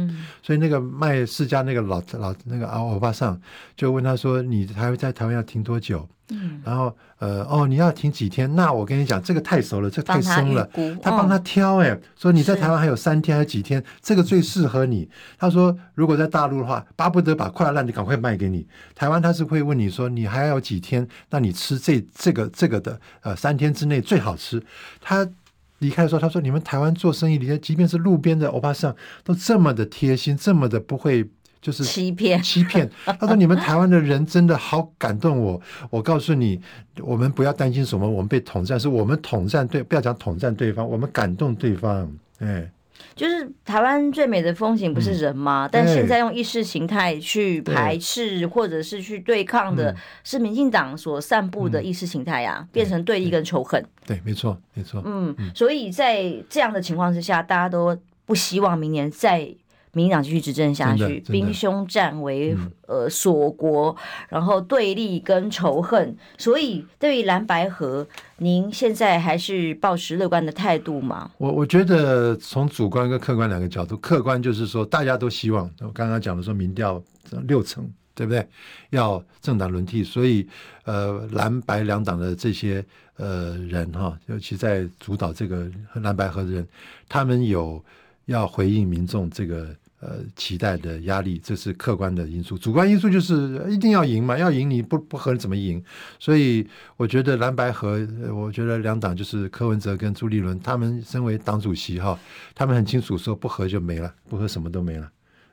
[0.42, 3.38] 所以那个卖世家那个老老那个阿欧巴桑
[3.77, 8.55] 就问他说：“你还会在台湾要停多久？”嗯，然后呃哦，你要停几天？
[8.55, 10.69] 那我跟你讲，这个太熟了，这个太松了，
[11.03, 15.09] 他，帮他挑哎、欸，说你在台湾还有三天还有几天，这个最适合你。
[15.38, 18.67] 他说如果在大陆的话，巴不得把快烂的赶快卖给你。
[18.95, 21.09] 台湾他是会问你说你还要几天？
[21.31, 24.62] 那你吃这这个这个的呃三天之内最好吃。
[25.01, 25.27] 他
[25.79, 31.27] 离开的时候他说你们台湾做生意，即便是路边的欧巴桑都这么的贴心，这么的不会。
[31.61, 32.88] 就是欺骗，欺骗。
[33.05, 35.61] 他说：“你们台湾的人真的好感动我。
[35.90, 36.61] 我告诉你，
[37.01, 42.71] 我们不要担心什么，我们被统战，是我们统战对，不要讲统战对方，我们感动对方。”哎，
[43.16, 45.66] 就是台湾最美的风景不是人吗？
[45.66, 49.92] 嗯、但现在用意识形态去排斥或者是去对抗的，
[50.23, 53.85] 是民进党所散布的意识形态呀，变成对立跟仇恨。
[54.07, 55.03] 对，没错，没错。
[55.05, 59.53] 嗯，所以在这样的情况之下，大家都不希望明年再。
[59.92, 63.96] 民进党继续执政下去，兵凶战危，呃，锁国，
[64.29, 66.16] 然后对立跟仇恨。
[66.37, 68.07] 所以，对于蓝白合，
[68.38, 71.31] 您现在还是抱持乐观的态度吗？
[71.38, 77.03] 我我觉得从主观跟客观两个角度，客观就是说，大家都希望我刚刚讲的说，民调
[77.46, 78.46] 六成，对不对？
[78.90, 80.46] 要政党轮替，所以
[80.85, 82.85] 呃，蓝白两党的这些
[83.16, 86.68] 呃人哈，尤其在主导这个蓝白合的人，
[87.09, 87.83] 他们有。
[88.29, 92.59] 要回应民众这个呃期待的压力，这是客观的因素。
[92.59, 95.83] 主观因素就是一定要赢嘛，要赢你不不合怎么赢？
[96.19, 96.67] 所以
[96.99, 102.19] 我觉得蓝白合，我觉得两党就是柯文哲跟朱立伦，他们身为党主席哈，
[102.55, 105.11] 他们很清楚说不合就没了，不合什么都没了。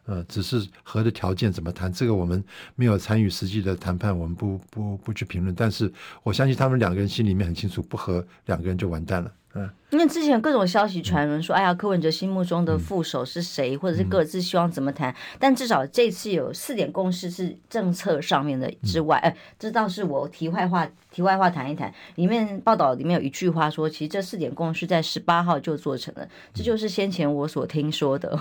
[0.08, 2.44] 呃，只是合的条件怎么谈，这个我们
[2.76, 5.56] 没有参与实际的谈判，我们不不不去评论。
[5.56, 5.92] 但是
[6.24, 9.32] 我相信他们两个人心里面很清楚，不合两个人就完蛋了。
[9.56, 9.70] 嗯。
[9.92, 15.16] 因为之前各种消息传闻说，哎呀，柯文哲心目中的副手是谁，或者是各自希望怎么谈？
[15.40, 21.94] 但至少这次有四点共识是政策上面的之外，哎，这倒是我题外话，题外话谈一谈。
[22.16, 28.38] 里面报道里面有一句话说，其实这四点共识在十八号就做成了，这就是先前我所听说的，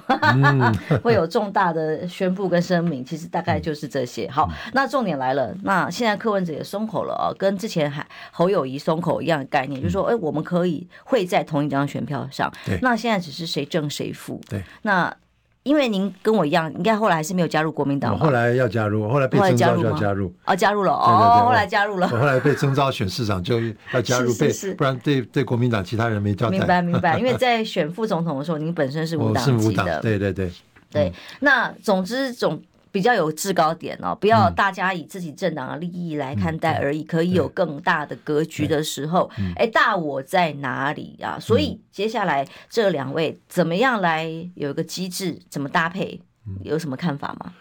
[1.04, 3.04] 会有重大的宣布跟声明。
[3.04, 4.28] 其实大概就是这些。
[4.28, 11.44] 好，那重点来了，那现在柯文哲也松口了啊，跟之前还侯友谊松口一样的概念，就是说，哎，我们可以会在。
[11.44, 14.40] 同一张选票上，那现在只是谁正谁负。
[14.48, 15.14] 对，那
[15.62, 18.14] 因为您跟我一样，应该后来还是没有加入国民党。
[18.14, 20.34] 我后来要加入，后来被征召就要加入。
[20.46, 22.08] 哦，加入了哦，后来加入了。
[22.10, 23.60] 我后来被征召选市长就
[23.92, 26.58] 要加入， 被不然对对国民党其他人没交代。
[26.58, 30.00] 明白明白， 因为在选副总统的时候，您本身是无党籍的。
[30.00, 30.50] 对对对
[30.90, 32.60] 对，那总之总。
[32.94, 41.36] 比较有制高点哦，不要大家以自己政党的利益来看待而已，嗯、可以有更大的格局的时候，哎，大我在哪里啊？
[41.40, 46.20] 所以接下来这两位怎么样来有一个机制，怎么搭配，
[46.62, 47.52] 有什么看法吗？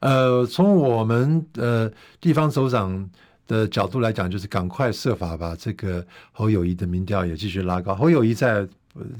[0.00, 3.08] 呃，从我们呃地方首长
[3.46, 7.94] 的角度来讲，就是赶快设法把这个侯友谊的民调也继续拉高。
[7.94, 8.68] 侯友谊在。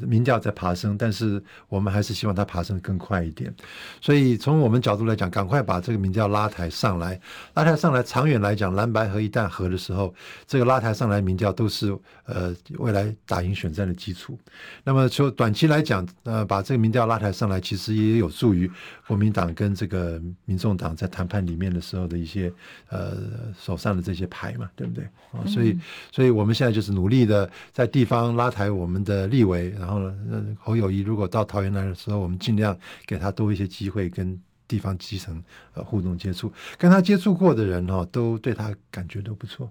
[0.00, 3.54] 民调在爬升，但是我们还是希望它爬升更快一点。
[4.00, 7.20] 所以从我们角度来讲，赶快把这个民调拉抬上来，
[7.54, 8.02] 拉抬上来。
[8.02, 10.14] 长远来讲，蓝白合一旦合的时候，
[10.46, 14.38] 这个拉抬上来民调都是呃未来打赢选战的基础。
[14.84, 18.70] 那么就短期来讲，呃，把这个民调拉抬上来，其实也有助于
[19.06, 22.52] 国民党跟这个民众党在谈判里面的时候的一些
[22.90, 23.16] 呃
[23.58, 25.04] 手上的这些牌嘛，对不对？
[25.32, 25.76] 啊，所以，
[26.12, 29.65] 所以我们现在就是努力的在地方拉抬我们的立委。
[29.70, 32.76] 然后呢，侯友谊如果到桃园来的时候，我们尽量
[33.06, 35.42] 给他多一些机会跟地方基层
[35.74, 39.70] 呃互动接触，跟他接触过的人哈、哦，都对他感觉都不错。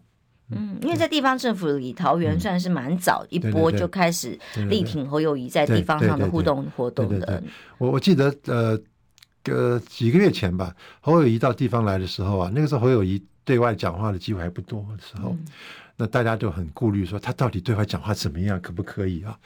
[0.49, 7.43] 嗯，因为在地方政府里，桃园算是蛮早一波就开始力挺侯友谊在地方上的互动活动的。
[7.77, 8.79] 我我记得呃，
[9.45, 15.29] 呃几个月前吧，侯友谊到地方来的时候啊，那个时候侯友谊对外讲话的机会还不多的时候。
[15.29, 15.45] 嗯
[15.97, 19.37] 那大家都很顾虑，说他到底对外讲话怎么样，可不可以啊？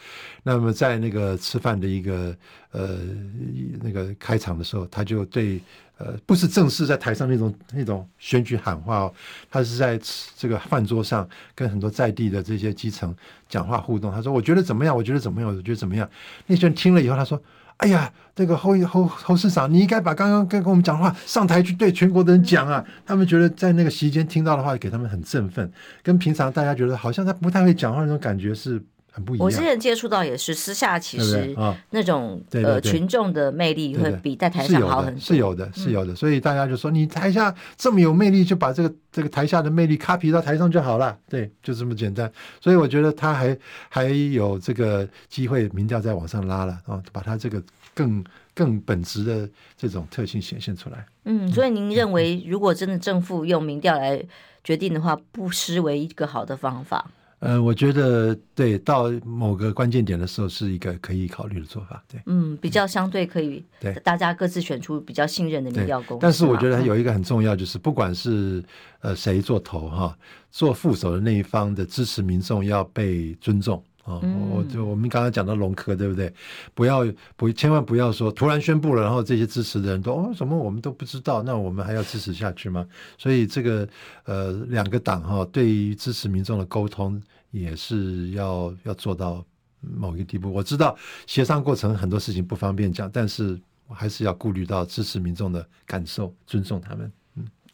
[0.44, 2.36] 那么在那个吃饭的一个
[2.72, 2.98] 呃
[3.82, 5.62] 那个开场的时候，他就对
[5.98, 9.14] 呃不是正式在台上那种那种选举喊话哦，
[9.52, 10.00] 他是在
[10.36, 13.16] 这个饭桌上跟很多在地的这些基层
[13.48, 14.12] 讲话互动。
[14.12, 14.96] 他说：“我觉得怎么样？
[14.96, 15.50] 我觉得怎么样？
[15.56, 16.10] 我觉得怎么样？”
[16.48, 17.42] 那些人听了以后，他说。
[17.80, 22.84] 哎呀，这个侯侯侯市长，你应该把刚刚跟跟我们讲话上台去对全国的人讲啊！
[23.06, 25.72] 他们觉得在那个席间听到的话，给他们很振奋，
[26.04, 29.46] 跟平常大家觉得好像他不太会讲话那种感觉是很不一样。
[29.46, 31.56] 我之前接触到也是私下，其实
[31.92, 35.20] 那种呃群众的魅力会比在台上好很多。
[35.20, 41.18] 是有的，是有的，所以大家就说你台下这么有魅力，就把这个这个台下的魅力 copy 到台上就好了。
[41.28, 42.32] 对，就这么简单。
[42.62, 43.58] 所以我觉得他还
[43.90, 47.62] 还有这个机会，民调再往上拉了啊，把他这个。
[47.96, 51.06] 更更本质的这种特性显现出来。
[51.26, 54.24] 嗯，所以您认为，如果真的政府用民调来
[54.64, 57.12] 决定的话，不失为一个好的方法。
[57.40, 62.04] 呃，我觉得对，到某个关键点的时候，是一个可以考虑的做法。
[62.12, 66.22] 对，嗯，比较相对可以，对，大家各自选出比较信任的民调公司。
[66.22, 68.62] 但是我觉得有一个很重要，就是不管是
[69.00, 70.18] 呃谁做头哈，
[70.52, 73.82] 做副手的那一方的支持民众要被尊重。
[74.10, 74.20] 哦，
[74.50, 76.34] 我就我们刚刚讲到龙科，对不对？
[76.74, 82.84] 不要不千万不要说突然宣布了，然后这些支持的人都哦什么我们都不知道，那我们还要支持下去吗？
[83.20, 83.88] 所以这个
[84.26, 89.46] 呃两个党哈，对于支持民众的沟通也是要要做到
[89.80, 90.52] 某一个地步。
[90.52, 97.12] 我知道协商过程很多事情不方便讲，但是我还是要顾虑到支持民众的感受，尊重他们。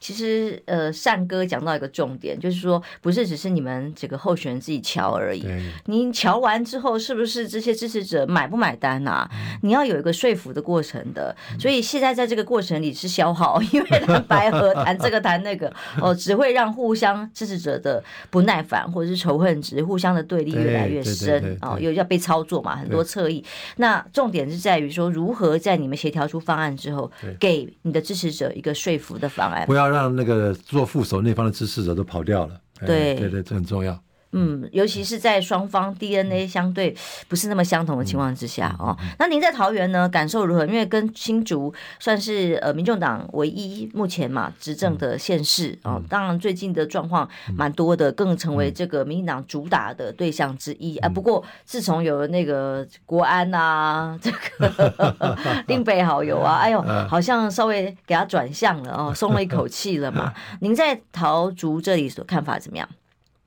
[0.06, 5.44] 其实，呃，善哥讲到一个重点，就是说，不是只是你们这个候选人自己瞧而已。
[5.86, 9.28] 您瞧完之后，是不是这些支持者买不买单啊？
[9.34, 11.36] 嗯、你要有一个说服的过程的。
[11.60, 21.58] 所以现在在这个过程里是消耗，因为蓝白合谈这个谈那个， 哦，只会让互相支持者的不耐烦或者是仇恨值、互相的对立越来越深。
[21.64, 23.44] 哦，又要被操作嘛，很多侧翼。
[23.78, 29.66] 那重点是在于说，如何在你们协调出方案之后，给你的支持者一个说服的方案。
[29.66, 29.95] 不要。
[29.96, 33.98] 让那个做副手那方的支持者都跑掉了，对、哎、对对，这很重要。
[34.38, 36.94] 嗯，尤其是在双方 DNA 相对
[37.30, 38.96] 不是那么相同的情况之下哦。
[39.18, 40.66] 那您在桃园呢，感受如何？
[40.66, 46.02] 因为跟新竹算是呃民众党唯一目前嘛执政的县市哦。
[46.10, 51.08] 当然最近的状况蛮多的，更成为这个民进党主打的对象之一啊。
[51.08, 55.16] 不过自从有了那个国安啊，这个
[55.68, 60.34] 林北好友啊，哎呦，好像稍微给他转向了哦，松了一口气了嘛。
[60.60, 62.90] 您在桃竹这里所看法怎么样？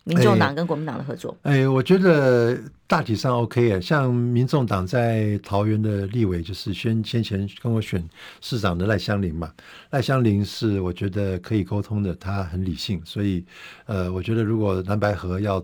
[0.08, 3.78] 民众党跟国民党的合作，哎，哎，我觉得大体上 OK 啊。
[3.78, 8.02] 像民众党在桃园的立委，就是先先前跟我选
[8.40, 9.52] 市长的赖香林嘛。
[9.90, 13.44] 赖香林是我觉得可以沟通的，他很理性，所以
[13.84, 15.62] 呃，我觉得如果蓝白河要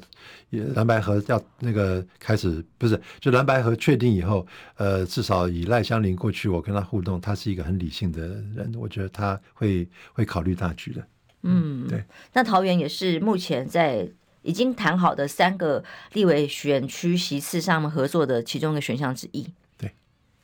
[0.51, 8.21] 蓝白河要那个开始，不是就蓝白河确定以后，呃，至少以赖香林过去我跟他互动，他是一个很理性的
[8.55, 11.03] 人，我觉得他会会考虑大局的。
[11.45, 12.05] 嗯，对。
[12.35, 14.07] 那桃园也是目前在。
[14.45, 19.45] 已经谈好的三个立委选区席次上面合作的其中一个选项之一。
[19.77, 19.91] 对，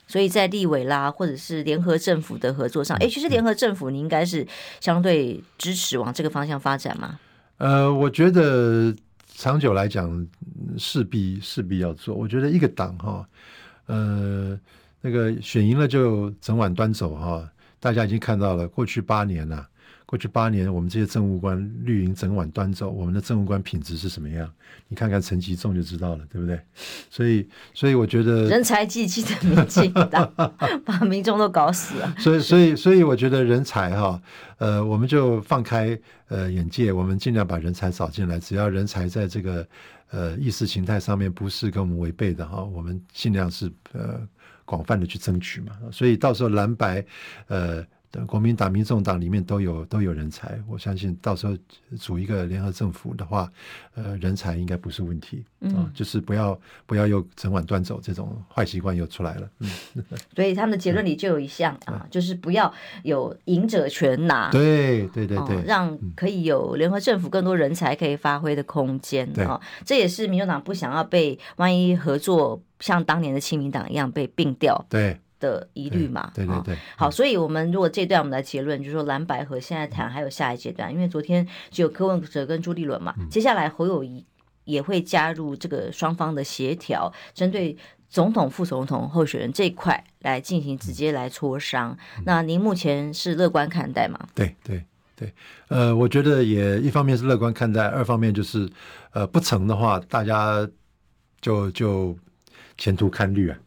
[0.09, 4.45] 所以在立委啦，或者是联合政府的合作上，哎，其实联合政府你应该是
[4.81, 7.21] 相对支持往这个方向发展吗？
[7.59, 8.95] 呃，我觉得
[9.27, 10.27] 长久来讲
[10.79, 12.15] 势必势必要做。
[12.15, 13.29] 我觉得一个党哈，
[13.87, 14.59] 呃，
[15.03, 17.47] 那个选赢了就整碗端走哈，
[17.79, 19.69] 大家已经看到了过去八年了。
[20.11, 24.53] 过去八年，我们这些政务官绿营整晚端走，我们的政务官品质是什么样？
[24.89, 26.61] 你看看陈其仲就知道了，对不对？
[27.09, 30.29] 所以，所以我觉得 人才济济的民进党
[30.85, 32.13] 把民众都搞死了。
[32.19, 34.21] 所以，所以，所以我觉得人才哈，
[34.59, 35.97] 呃，我们就放开
[36.27, 38.41] 呃眼界，我们尽量把人才找进来。
[38.41, 39.65] 只要人才在这个
[40.11, 44.21] 呃意识形态上面不是跟我们违背的哈，我们尽量是呃
[44.65, 45.71] 广泛的去争取嘛。
[45.93, 47.05] 所以到时候蓝白
[47.47, 47.87] 呃。
[48.27, 51.57] 国民党、民众党里面都有都有人才，我相信到时候
[51.97, 53.49] 组一个联合政府的话，
[53.95, 59.71] 呃，人才应该不是问题，嗯、呃，就是不要不要又整碗端走这种坏习惯又出来了，嗯，
[60.35, 62.73] 所以他们的结论里就有一项啊，就是不要
[63.05, 75.17] 有赢者全拿，对对对对、呃，让可以有联合政府更多人才可以发挥的空间啊、呃，这也是民众党不想要被万一合作像当年的亲民党一样被并掉，对。
[75.41, 84.25] 的疑虑嘛，对对对，对，好，所以我们如果这段我们来结论，就是说蓝白和现在谈还有下一阶段，因为昨天只有柯文哲跟朱立伦嘛，接下来侯友谊
[84.65, 87.77] 也会加入这个双方的协调，针对
[88.09, 91.97] 总统、副总统候选人这一块来进行直接来磋商。
[92.25, 94.19] 那您目前是乐观看待吗？
[94.35, 94.85] 对对
[95.17, 95.33] 对，
[95.69, 98.69] 呃，我觉得也一方面是乐观看待，二方面就是
[99.13, 100.69] 呃不成的话，大家
[101.41, 102.17] 就就
[102.77, 103.59] 前途看绿啊。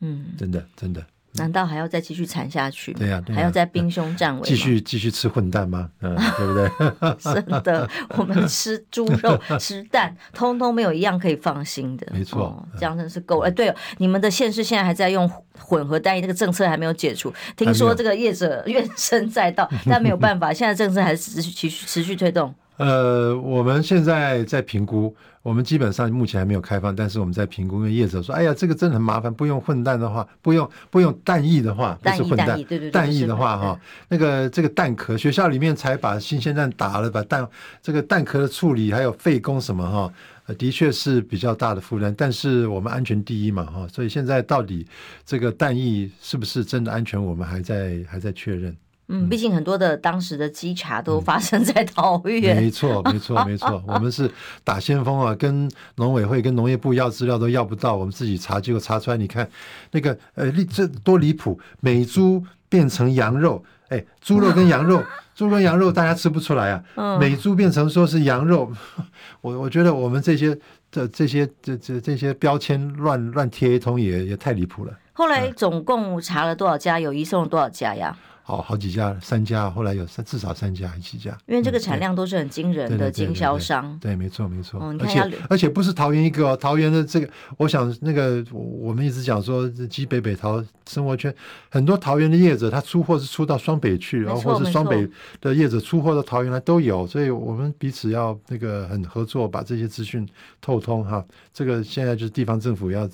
[0.00, 2.98] 嗯，真的真的，难道还要再继续缠下去吗？
[3.00, 5.90] 对呀、啊，啊、还要再兵凶战危，继续继续吃混蛋吗？
[6.00, 6.70] 嗯，对不对？
[7.18, 12.06] 真的，我们吃猪肉吃蛋，通通没有一样可以放心的。
[12.12, 13.48] 没错，哦、这样真是够了。
[13.48, 17.32] 哎，对、哦，你们的县市现在还在用混合单一，这个政策还没有解除。
[17.56, 22.54] 听说这个业者怨声载道，但没有办法，现在政策还是持续持续持续推动。
[22.78, 27.78] 呃，我们现在在评估，我们基本上目前还没有开放，但是我们在评估。
[27.78, 37.46] 因为业者说：“哎呀，这个真的很麻烦，不用混蛋的话，不用不用蛋液的话，不是混蛋，蛋液对对对，蛋液的话哈，那个这个蛋壳，学校里面才把新鲜蛋打了，把蛋
[37.82, 42.14] 这个蛋壳的处理还有费工什么哈，的确是比较大的负担。
[42.16, 44.86] 但是我们安全第一嘛哈，所以现在到底
[45.26, 48.72] 这个蛋液是不是真的安全，我们还在还在确认。”
[49.08, 52.56] 嗯，毕竟很多的当时的稽查都发生在桃园。
[52.56, 53.82] 没错，没错，没错。
[53.88, 54.30] 我们是
[54.62, 59.48] 打先锋啊，跟农委会、跟农业部要资料都要不到，我们自己查，结果查出来，你看
[59.92, 61.58] 那个呃，这多离谱！
[61.80, 65.02] 美猪变成羊肉，哎，猪肉跟羊肉，
[65.34, 66.84] 猪跟羊肉大家吃不出来啊。
[66.96, 67.18] 嗯。
[67.18, 68.70] 美猪变成说是羊肉，
[69.40, 70.58] 我我觉得我们这些。
[70.90, 74.98] 这这些这这这些标签乱乱贴一通也也太离谱了。
[75.12, 76.98] 后来总共查了多少家？
[76.98, 78.16] 有移送了多少家呀？
[78.48, 83.98] 好好几家，三家，后来有三至少三家还几家，因为这个产量都是很惊人的经销商。
[84.00, 84.80] 对，没错，没错。
[84.80, 87.28] 哦、而且而且不是桃园一个、哦，桃园的这个，
[87.58, 91.34] 我想那个我们一直讲说，基北北桃生活圈
[91.68, 95.06] 很多桃园的业者，他出货是出到双北去，然后或是双北
[95.42, 100.26] 的业者出货到桃园来都有，所以我们彼此要那个很合作，把这些资讯
[100.58, 101.22] 透通哈。
[101.52, 103.06] 这个现在就是地方政府要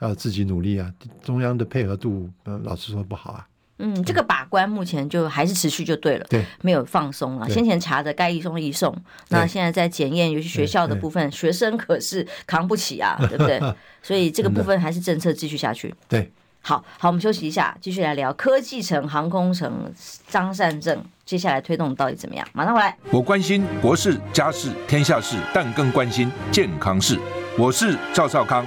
[0.00, 0.90] 要自己努力啊，
[1.22, 3.46] 中央的配合度，嗯，老实说不好啊。
[3.78, 7.48] 嗯，这个把关目前就还是持续就对了，对，没有放松了。
[7.48, 8.94] 先前查的该移送移送，
[9.28, 13.60] 那现在在检验，尤其学校的部分，学生可是扛不起啊， 对不对？
[14.02, 15.94] 所以这个部分还是政策继续下去。
[16.08, 19.92] 对，好好，我们休息一下，继续来聊科技城、航空城。
[20.28, 22.46] 张善政接下来推动到底怎么样？
[22.52, 22.96] 马上回来。
[23.10, 27.18] 我关心国事、家事、天下事，但更关心健康事。
[27.56, 28.66] 我是赵少康，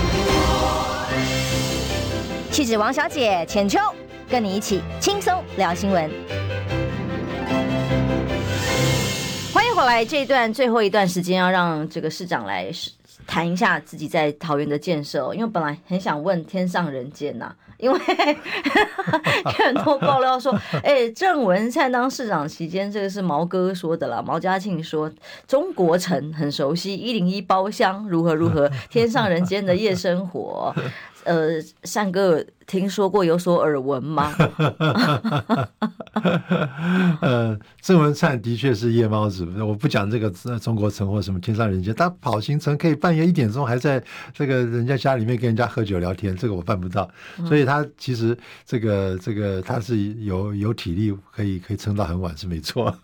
[2.51, 3.79] 气质王小姐浅秋，
[4.29, 6.11] 跟你一起轻松聊新闻。
[9.53, 12.69] 欢迎回来，这一段最后一段时间要让这个市长来
[13.25, 15.33] 谈一下自己在桃园的建设。
[15.33, 17.97] 因为本来很想问天上人间呐、因为
[19.57, 25.09] 很多爆料说，哎，郑文灿当市长期间，这个是毛哥说的了，毛家庆说
[25.47, 30.75] 中国城很熟悉一零一包厢如何如何，天上人间的夜生活。
[31.23, 34.31] 呃，善哥听说过有所耳闻吗？
[37.19, 44.01] 呃，郑文灿的确是夜猫子，我不讲这个中国城或什么天上人间，他跑行程可以半夜一点钟还在
[44.33, 47.11] 这个人家家里面跟人家喝酒聊天，这个我办不到，
[47.45, 52.95] 所以他其实这个这个他是有有体力可以可以撑到很晚是没错，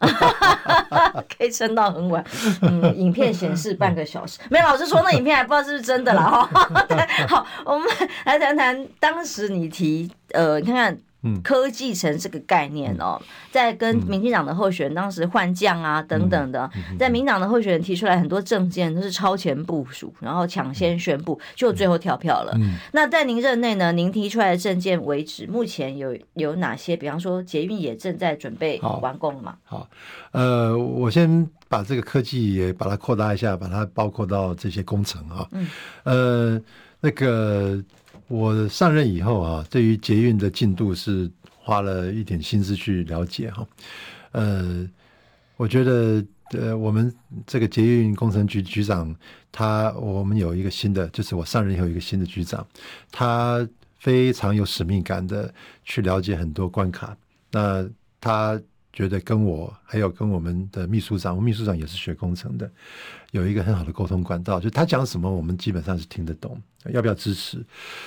[1.38, 2.24] 可以撑到很晚。
[2.61, 6.49] 嗯，影片显示半个小时，没有老师说那影片还不知道是不是真的啦哈。
[6.88, 6.97] 对，
[7.28, 7.86] 好，我们。
[8.24, 10.97] 来谈谈当时你提呃，你看看
[11.43, 13.19] 科技城这个概念哦，
[13.51, 22.55] 在跟民进党的候选人当时换将啊等等的，在民党的候选人提出来很多政见都是超前部署，然后抢先宣布，就最后跳票了。
[22.93, 26.95] 那在您任内呢，您提出来的政见为止，目前有有哪些？
[26.95, 29.57] 比方说捷运也正在准备完工了嘛？
[29.65, 29.89] 好，
[30.31, 35.67] 呃，我先把这个科技也把它扩大一下，把它包括到这些工程啊，嗯，
[36.03, 36.61] 呃。
[36.99, 37.79] 那个
[38.28, 43.67] 我上任以后啊，对于捷运的进度是花了一点心思去了解哈。
[44.32, 44.88] 呃，
[45.55, 47.13] 我觉得呃，我们
[47.45, 49.15] 这个捷运工程局局长
[49.51, 52.65] 他，我们有一个新的，就是我上任以后有一个新的局长，
[53.11, 53.67] 他
[53.97, 55.53] 非常有使命感的
[55.84, 57.17] 去了解很多关卡。
[57.51, 57.88] 那
[58.19, 58.59] 他。
[58.97, 62.67] 觉得跟我还有跟我们的秘书长，我秘书长也是学工程的，
[63.29, 67.63] 有一个很好的沟通管道，就他讲什么，我们基本上是听得懂，要不要支持？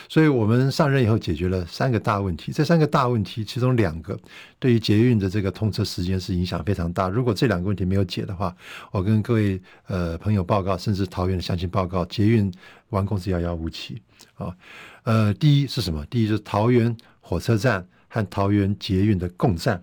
[0.09, 4.19] 所以我们上任以后解决了三个大问题，这三个大问题其中两个
[4.59, 7.09] 对于捷运的这个通车时间是影响非常大。
[7.09, 8.53] 如果这两个问题没有解的话，
[8.91, 12.53] 我跟各位呃朋友报告，甚至桃园的乡亲报告，捷运
[12.89, 14.03] 完工是遥遥无期
[14.35, 14.53] 啊。
[15.05, 16.05] 呃，第一是什么？
[16.07, 19.81] 第一就是桃园火车站和桃园捷运的共站。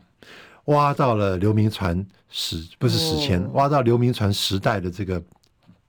[0.67, 5.21] 挖到了刘铭传史，不是史前，哦、挖到刘铭传时代的这个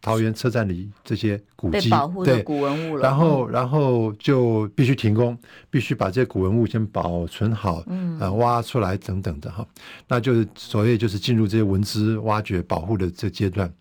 [0.00, 3.02] 桃园车站里这些古迹，被保护的古文物了。
[3.02, 5.36] 然后，然后就必须停工，
[5.68, 9.66] 必须把这些古文物先保存好，嗯，呃，挖出来等等的哈。
[10.06, 13.72] 那就是所谓就是进入这些文字挖掘保护的这阶段。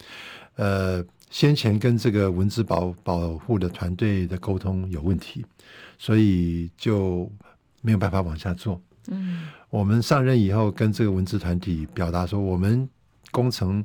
[0.56, 5.46] 呃，先前跟这个文字保保护的团队的沟通有问题，
[6.00, 7.32] 所以就
[7.84, 8.82] 没有办法往下做。
[9.08, 12.88] 嗯，我们上任以后，跟这个文字团体表达说，我们
[13.32, 13.84] 工程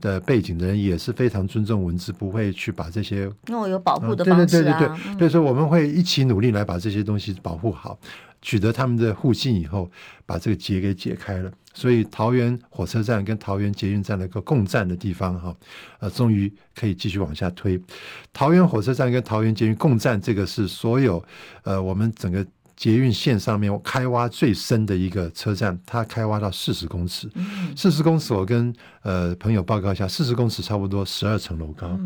[0.00, 7.98] 的背景的人也是非常尊重文字，不会去把这些哦有保护的方式啊，对对对对对，所以说我们会一起努力来把这些东西保护好，
[8.40, 9.90] 取得他们的互信以后，
[10.24, 11.52] 把这个结给解开了。
[11.74, 15.54] 所以桃园火车站跟桃园捷运站的一个共站的地方哈，
[15.98, 17.80] 呃，终于可以继续往下推。
[18.32, 21.22] 桃园火车站跟桃园捷运共站，这个是所有
[21.64, 22.46] 呃我们整个。
[22.80, 27.30] 捷运线上面开挖最深的一个车站，它开挖到四十公尺。
[27.76, 32.00] 四十公尺，我跟呃朋友报告一下，四十公尺差不多十二层楼高。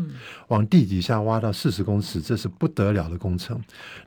[0.49, 3.57] 往地底下挖到四十公尺，这是不得了的工程。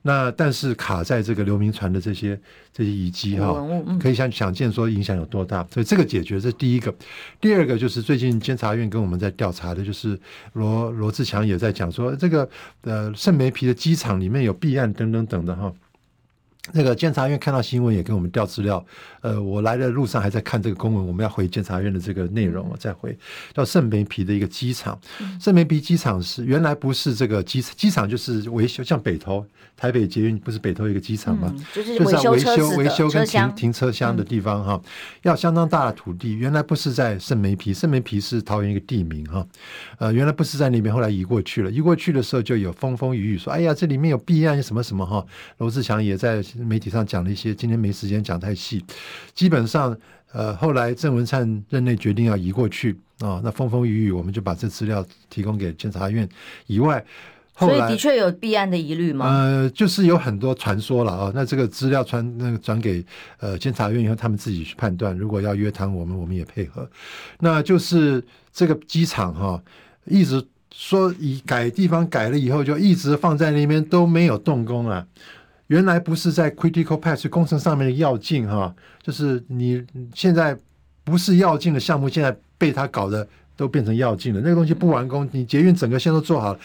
[0.02, 2.38] 那但是卡在这个刘铭传的这些
[2.70, 3.66] 这些遗迹哈，
[3.98, 5.66] 可以想想见说影响有多大。
[5.72, 6.94] 所以这个解决这是第一个。
[7.40, 10.20] 第二个就是最近监察院跟我们在调查的，就是
[10.52, 12.46] 罗罗志强也在讲说，这个
[12.82, 15.72] 呃圣梅皮的机场里面有弊案等等等的哈。
[16.72, 18.84] 那个监察院看到新闻也跟我们调资料，
[19.20, 23.16] 呃，我来的路上还在看这个公文，我们要回监察院的这个内容，再回
[23.54, 24.98] 到圣梅皮的一个机场。
[25.40, 29.44] 圣梅皮机场是原来不是这个机机场，就是维修，像北投
[29.76, 31.54] 台北捷运不是北投一个机场吗？
[31.74, 34.80] 就是维修维修跟停停车厢的地方哈，
[35.22, 39.46] 要相当大的土地，原来不是在圣梅皮，圣梅皮是桃园一个地名哈，
[39.98, 45.24] 呃，原来不是在那边，后来移过去了，移过去的时候就有风风雨雨说，哎呀，这里面有避案什么什么哈，
[45.56, 46.44] 罗志祥也在。
[46.64, 48.84] 媒体上讲了一些，今天没时间讲太细。
[49.34, 49.96] 基本上，
[50.32, 56.28] 呃，后来郑文灿任内决定要移过去啊、哦，那风风雨雨，我们就把这资料提供给监察院。
[56.66, 57.04] 以外，
[57.54, 59.26] 后来所以的确有弊案的疑虑吗？
[59.26, 61.32] 呃，就是有很多传说了啊、哦。
[61.34, 63.04] 那这个资料传那个转给
[63.40, 65.16] 呃监察院以后，他们自己去判断。
[65.16, 66.88] 如果要约谈我们，我们也配合。
[67.40, 69.62] 那就是这个机场哈、哦，
[70.04, 70.40] 一直
[70.72, 75.04] 说以改地方改了以后，就一直放在那边都没有动工啊。
[75.68, 79.82] 原来不是在 critical path 工程上面的要进哈，就是你
[80.14, 80.56] 现在
[81.04, 84.40] 不是要进的项目，现在被他搞得都变成要进了。
[84.42, 86.58] 那个东西不完工，你捷运整个线都做好了，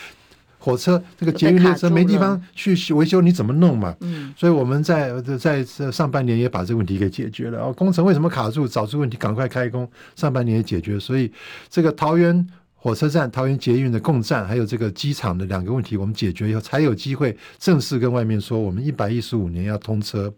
[0.58, 3.96] 火车这个捷运列车没地方去维修，你怎么弄嘛？
[4.00, 7.60] 嗯，所以我们在在上半年也把这个问题给解决了。
[7.60, 8.68] 哦，工程为什么卡住？
[8.68, 9.90] 找出问题，赶快开工。
[10.16, 11.32] 上半年也解决，所以
[11.70, 12.48] 这个桃园。
[12.84, 20.30] 火车站、桃园捷运的共站，还有这个机场的两个问题，我们解决以后，才有机会正式跟外面说，我们一百一十五年要通车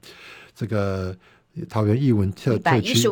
[0.53, 1.17] 这个
[1.67, 3.09] 桃园艺文特特区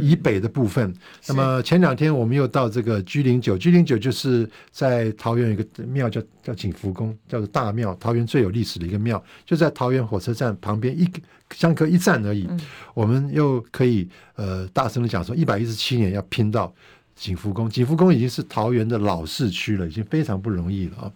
[0.00, 0.90] 以北的部分。
[1.28, 11.06] 那么前两天我们又到这个居零九，居零九就是在桃园有一个庙叫叫景福宫，叫做大庙，桃园最有历史的一个庙，就在桃园火车站旁边一
[11.54, 12.48] 相隔一站而已。
[12.94, 16.74] 我们又可以呃大声的讲说，一百一十七年要拼到。
[17.16, 21.12] 景福宫，景福宫已经是桃园的老市区了，已经非常不容易了啊！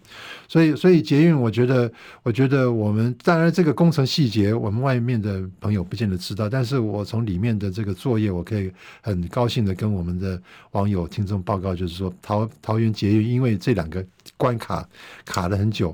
[0.47, 1.91] 所以，所以捷运，我觉得，
[2.23, 8.71] 我觉得我们当然这个工程细节，我们外面的朋友不见得知道，但是我从里面的这个作业，我可以
[9.01, 10.41] 很高兴的跟我们的
[10.71, 14.03] 网友、听众报告，就是说桃桃园捷运因为这两个
[14.37, 14.87] 关卡
[15.25, 15.93] 卡了很久，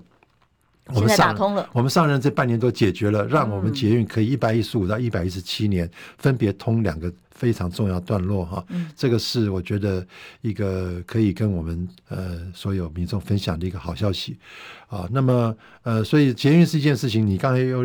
[0.93, 5.89] 我们上我们上任这半年都解决了，让我们捷运可以一百一十五到一百一十七年
[6.19, 7.11] 分别通两个。
[7.36, 8.65] 非常重要段落哈，
[8.95, 10.05] 这个是我觉得
[10.41, 14.38] 一个可以跟我们呃所有民众分享的一个好消息
[14.88, 15.05] 啊。
[15.11, 17.79] 那么呃，所以捷运是一件事情，你刚才又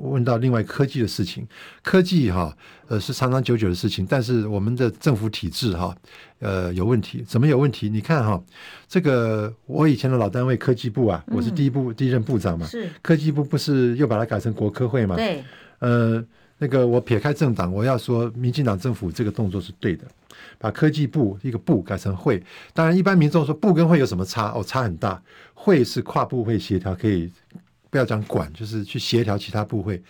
[0.00, 1.46] 问到另外科技的事情，
[1.82, 2.56] 科技哈
[2.88, 5.94] 呃是长长久久的事情，但是我们的政府体制哈
[6.38, 7.90] 呃有问题，怎么有问题？
[7.90, 8.42] 你看哈，
[8.88, 15.14] 这个我以前的老单位科技部啊，我是第一部第一任部长嘛，是科技部不是又把它改成国科会嘛？
[15.16, 15.44] 对，
[15.80, 16.24] 呃。
[16.58, 20.04] 那个我撇开政党，我要说，民进党政府这个动作是对的，
[20.56, 22.40] 把科技部一个部改成会。
[22.72, 24.52] 当然，一般民众说部跟会有什么差？
[24.54, 25.20] 哦，差很大。
[25.52, 27.30] 会是跨部会协调，可以
[27.90, 30.00] 不要讲管，就是去协调其他部会。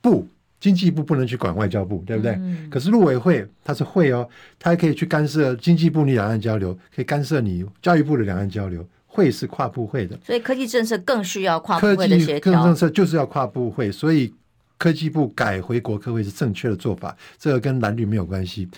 [0.00, 0.26] 部
[0.58, 2.32] 经济部不能去管外交部，对不对？
[2.32, 4.28] 嗯、可是陆委会它是会哦，
[4.58, 8.84] 它还可以去干涉经济部你两岸交流，可以干涉你教育部的两岸交流。
[9.06, 12.52] 会是跨部会的，所以科技政策更需要跨部会的协调。
[12.52, 14.34] 科技政策就是要跨部会，所以。
[14.78, 18.68] 科技部改回国科会是正确的做法，这个跟蓝绿没有关系。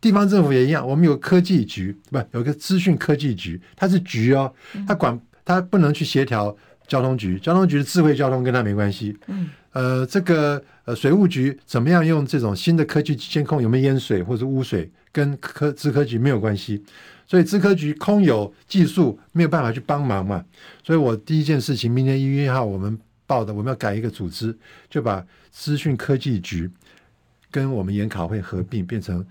[0.00, 4.52] 地方政府也一样，我们有科技局，不，有个资讯科技局，它是局哦，
[4.88, 6.56] 它管，它不能去协调
[6.88, 9.16] 交通局，交通局的智慧交通跟它没关系。
[9.28, 16.82] 嗯，呃，这个呃水务局怎么样用这种新的科技监控有没有淹水或者污水，跟科资科局没有关系，
[17.28, 20.44] 所以资科局空有技术没有办法去帮忙嘛。
[20.82, 22.98] 所以我第一件事情，明年一月一号我们。
[23.24, 24.54] 报的，我们要改一个组织，
[24.90, 26.68] 就把资讯科技局
[27.50, 29.24] 跟我们研考会合并，变成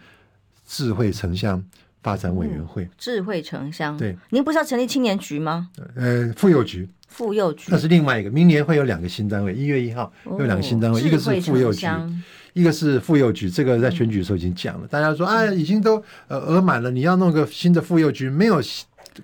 [0.65, 1.61] 智慧城乡
[2.01, 2.88] 发展委员会。
[2.97, 5.69] 智慧城乡，对，您不是要成立青年局吗？
[5.95, 8.30] 呃，妇幼局，妇幼局，那是另外一个。
[8.30, 11.88] 明年会有两个新单位，一月一号有两个新单位，哦、一个是妇幼局，
[12.53, 13.49] 一个是妇幼局。
[13.49, 18.61] 这个在选举的时候已经讲了，嗯、大家说啊，已经都呃额满了，你要弄个新的妇幼局，没有。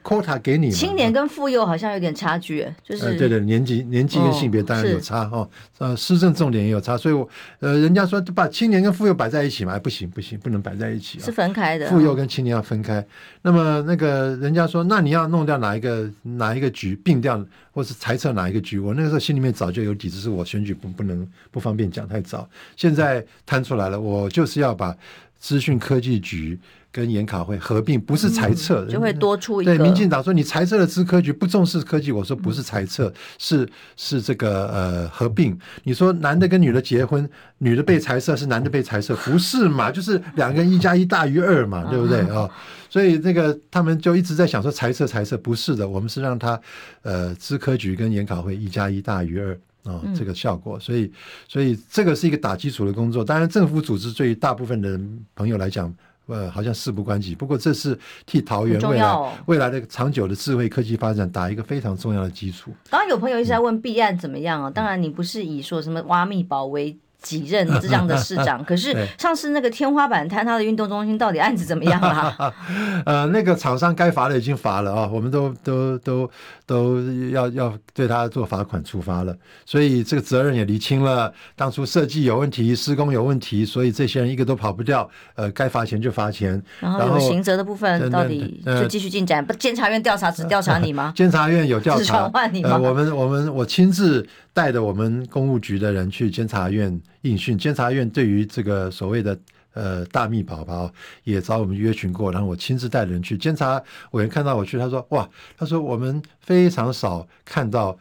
[0.04, 0.70] Quota 给你。
[0.70, 5.50] 青年跟妇幼好像有点差距，就是、呃、对对，年纪年纪跟性别当然有差哈、哦。
[5.78, 7.28] 呃，施政重点也有差，所以我
[7.60, 11.88] 呃，人家说把青年跟妇幼摆在一起嘛，哎，不行不行，不能摆在一起、哦，是分开的。
[11.90, 13.06] 妇幼跟青年要分开。
[13.42, 18.80] 那么那个人家说，那你要弄掉哪一个哪一个局并掉，或是裁撤哪一个局？
[18.80, 22.50] 我那个时候心里面早就有底，只是我选举不不能不方便讲太早。
[22.76, 24.96] 现在摊出来了，我就是要把
[25.40, 26.60] 资讯科技局。
[26.98, 29.78] 跟研考会合并，不是裁撤，就会多出一个。
[29.78, 32.12] 对，民进党说你裁撤了资科局，不重视科技。
[32.12, 35.56] 我说不是裁撤，是是这个呃合并。
[35.84, 37.30] 你说男的跟女的结婚，
[37.60, 39.92] 女的被裁撤是男的被裁撤，不是嘛？
[39.92, 42.50] 就是两个人一加一大于二嘛，对不对啊？
[42.90, 46.60] 所以那个他们就一直在想说裁撤裁撤，不是的，我们是让他
[47.04, 50.80] 呃资科局跟研考会一加一大于二啊，这个效果。
[50.80, 51.12] 所以
[51.48, 53.24] 所以这个是一个打基础的工作。
[53.24, 55.00] 当然，政府组织对于大部分的
[55.36, 55.94] 朋友来讲。
[56.28, 57.34] 呃，好像事不关己。
[57.34, 62.72] 不过这是替桃园未来、哦、未来的长久的智慧科技发展打一个非常重要的基础。
[62.90, 64.70] 刚刚有朋友一直在问弊案怎么样啊？
[64.70, 72.54] 嗯、当然，你不是以说什么挖密宝为己任这样的市长， 可是上次那个天花板坍塌的运动中心到底案子怎么样啊？
[73.06, 76.30] 呃，那个厂商该罚的已经罚了啊，我们都都都
[76.66, 77.02] 都
[77.32, 81.34] 要要对他做罚款处罚了，所以这个责任也厘清了。
[81.56, 85.10] 当初设计有问题，施工有问题，所以这些人一个都跑不掉。
[85.36, 86.62] 呃，该罚钱就罚钱。
[86.80, 89.46] 然后有刑责的部分到底就继续进展？
[89.46, 91.12] 不，监察院调查只调查你吗？
[91.18, 92.72] 监察院有调查，传唤你吗？
[92.72, 94.28] 呃，我们我们我亲自。
[94.58, 99.38] 带着我们公务局的人去监察院应讯，监察院对于这个所谓的
[99.74, 100.92] 呃大密宝宝
[101.24, 103.38] 也找我们约询过，然后我亲自带人去。
[103.38, 103.80] 监察
[104.14, 107.96] 委员看到我去，他说：“哇，他说我们非常少看到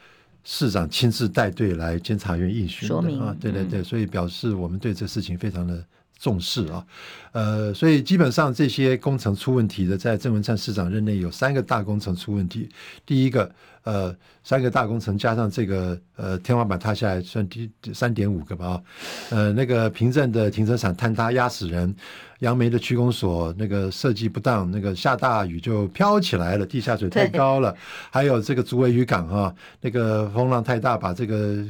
[0.45, 5.85] 市长亲自带队来监察院应讯的。”说明啊，对对对，所以表示我们对这事情非常的
[6.19, 6.83] 重视啊。
[7.33, 12.67] 呃，所以基本上这些工程出问题的，在郑文灿市长任内有三个大工程出问题，
[13.05, 13.53] 第一个。
[13.87, 14.13] 呃，
[14.43, 18.83] 三个大工程加上这个呃天花板塌下来，算第三点五个吧。
[19.31, 21.95] 呃，那个平镇的停车场坍塌压死人，
[22.41, 27.73] 杨梅的区公所那个设计不当，那个下大雨就飘起来了，地下水太高了。
[28.11, 31.65] 还有这个竹围渔港哈，那个风浪太大，把这个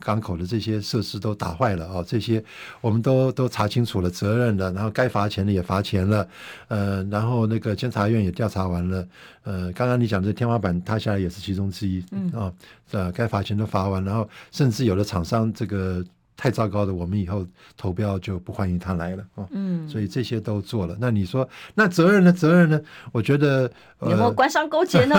[0.00, 2.04] 港口的这些设施都打坏了啊。
[2.04, 2.42] 这些
[2.80, 6.26] 我们都都查清楚了责任了，然后该罚钱的也罚钱了。
[6.66, 9.06] 呃，然后那个监察院也调查完了。
[9.42, 12.52] 呃，刚刚你讲这天花板塌下来也是其中之一，嗯啊，
[12.90, 16.04] 呃，该罚钱都罚完，然后甚至有的厂商这个。
[16.40, 19.46] 太糟糕的，我们以后投标就不欢迎他来了啊。
[19.50, 20.96] 嗯，所以这些都做了。
[20.98, 22.32] 那你说，那责任呢？
[22.32, 22.80] 责任呢？
[23.12, 25.14] 我觉得、呃、有没有官商勾结呢？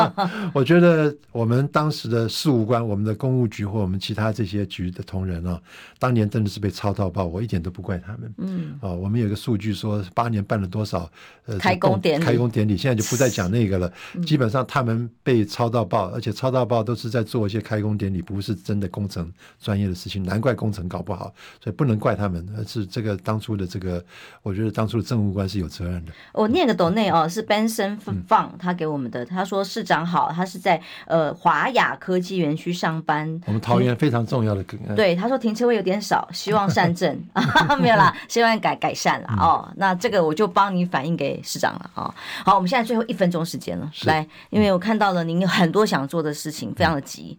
[0.54, 5.60] 我觉得我们当时的事务官，我们的公务局或我们其他这些局的同仁啊，
[5.98, 8.34] 当年真的是被抄到爆，我一点都不怪他们。
[8.38, 11.10] 嗯，啊，我们有个数据说，八年办了多少
[11.44, 13.92] 呃开工典礼，开工典礼，现在就不再讲那个了。
[14.24, 20.53] 基本上他们被抄到爆，而且抄到爆都是在做一些开工典礼，不是真的工程专业的事情，难怪。
[20.54, 21.32] 工程搞不好，
[21.62, 24.04] 所以不能怪他们，而是这个当初的这个，
[24.42, 26.12] 我觉得当初的政务官是有责任的。
[26.32, 27.96] 我念个抖内哦，是 Benson
[28.26, 33.40] 放他给我们的，他说市长好，他是在呃华雅科技园区上班。
[33.46, 34.78] 我们桃园非常重要的梗。
[34.94, 37.18] 对，他说停车位有点少，希望善政
[37.80, 39.68] 没有啦，希望改改善了哦。
[39.76, 42.14] 那这个我就帮你反映给市长了啊。
[42.44, 47.38] 好，我们现在最后一分钟时间了，来，因为我看到了您有很多想做的事情，非常的急。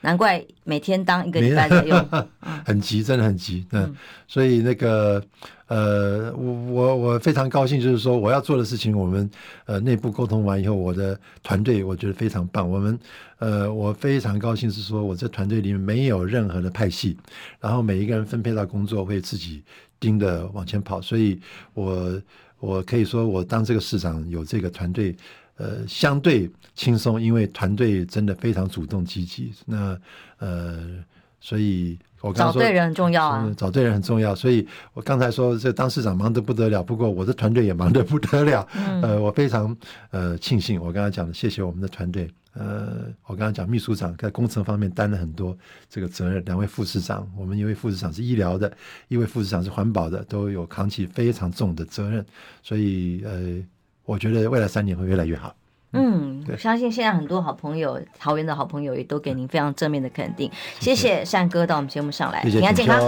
[0.00, 2.08] 难怪每天当一个礼拜在用，
[2.64, 3.66] 很急，真的很急。
[3.72, 3.96] 嗯，嗯，
[4.28, 5.22] 所以那个
[5.66, 9.28] 呃，我我我非常高兴，就是说我要做的事情，我们
[9.66, 12.70] 呃内部沟通完以后，我的团队我觉得非常棒。
[12.70, 12.98] 我们
[13.38, 17.16] 呃，我非常高兴是说，我这团队里面没有任何的派系，
[17.60, 19.62] 然后每一个人分配到工作会自己
[19.98, 21.40] 盯着往前跑，所以
[21.74, 22.22] 我
[22.60, 25.16] 我可以说，我当这个市长有这个团队。
[25.58, 29.52] 呃，相对轻松，因为团队真的非常主动积极。
[29.66, 29.98] 那
[30.38, 31.04] 呃，
[31.40, 34.36] 所以我刚刚说找对人很重要啊，找对人很重要。
[34.36, 38.64] 所以我刚才说这当市长忙得不得了，不过我的团队也忙得不得了。
[38.72, 39.76] 嗯、呃，我非常
[40.10, 42.30] 呃庆幸，我刚才讲的，谢谢我们的团队。
[42.52, 45.58] 呃，我刚才讲秘书长在工程方面担了很多
[45.90, 48.72] 这个责任，两位副市长，我们一位副市长是医疗的，
[49.08, 52.24] 一位副市长是环保的，都有扛起非常重的责任。
[52.62, 53.60] 所以呃。
[54.08, 55.54] 我觉得未来三年会越来越好。
[55.92, 60.50] 嗯，我相信现在很多好朋友，桃园的好朋友也都给您非常正面的肯定。
[60.80, 62.98] 谢谢，谢谢善哥到我们节目上来，平安健康。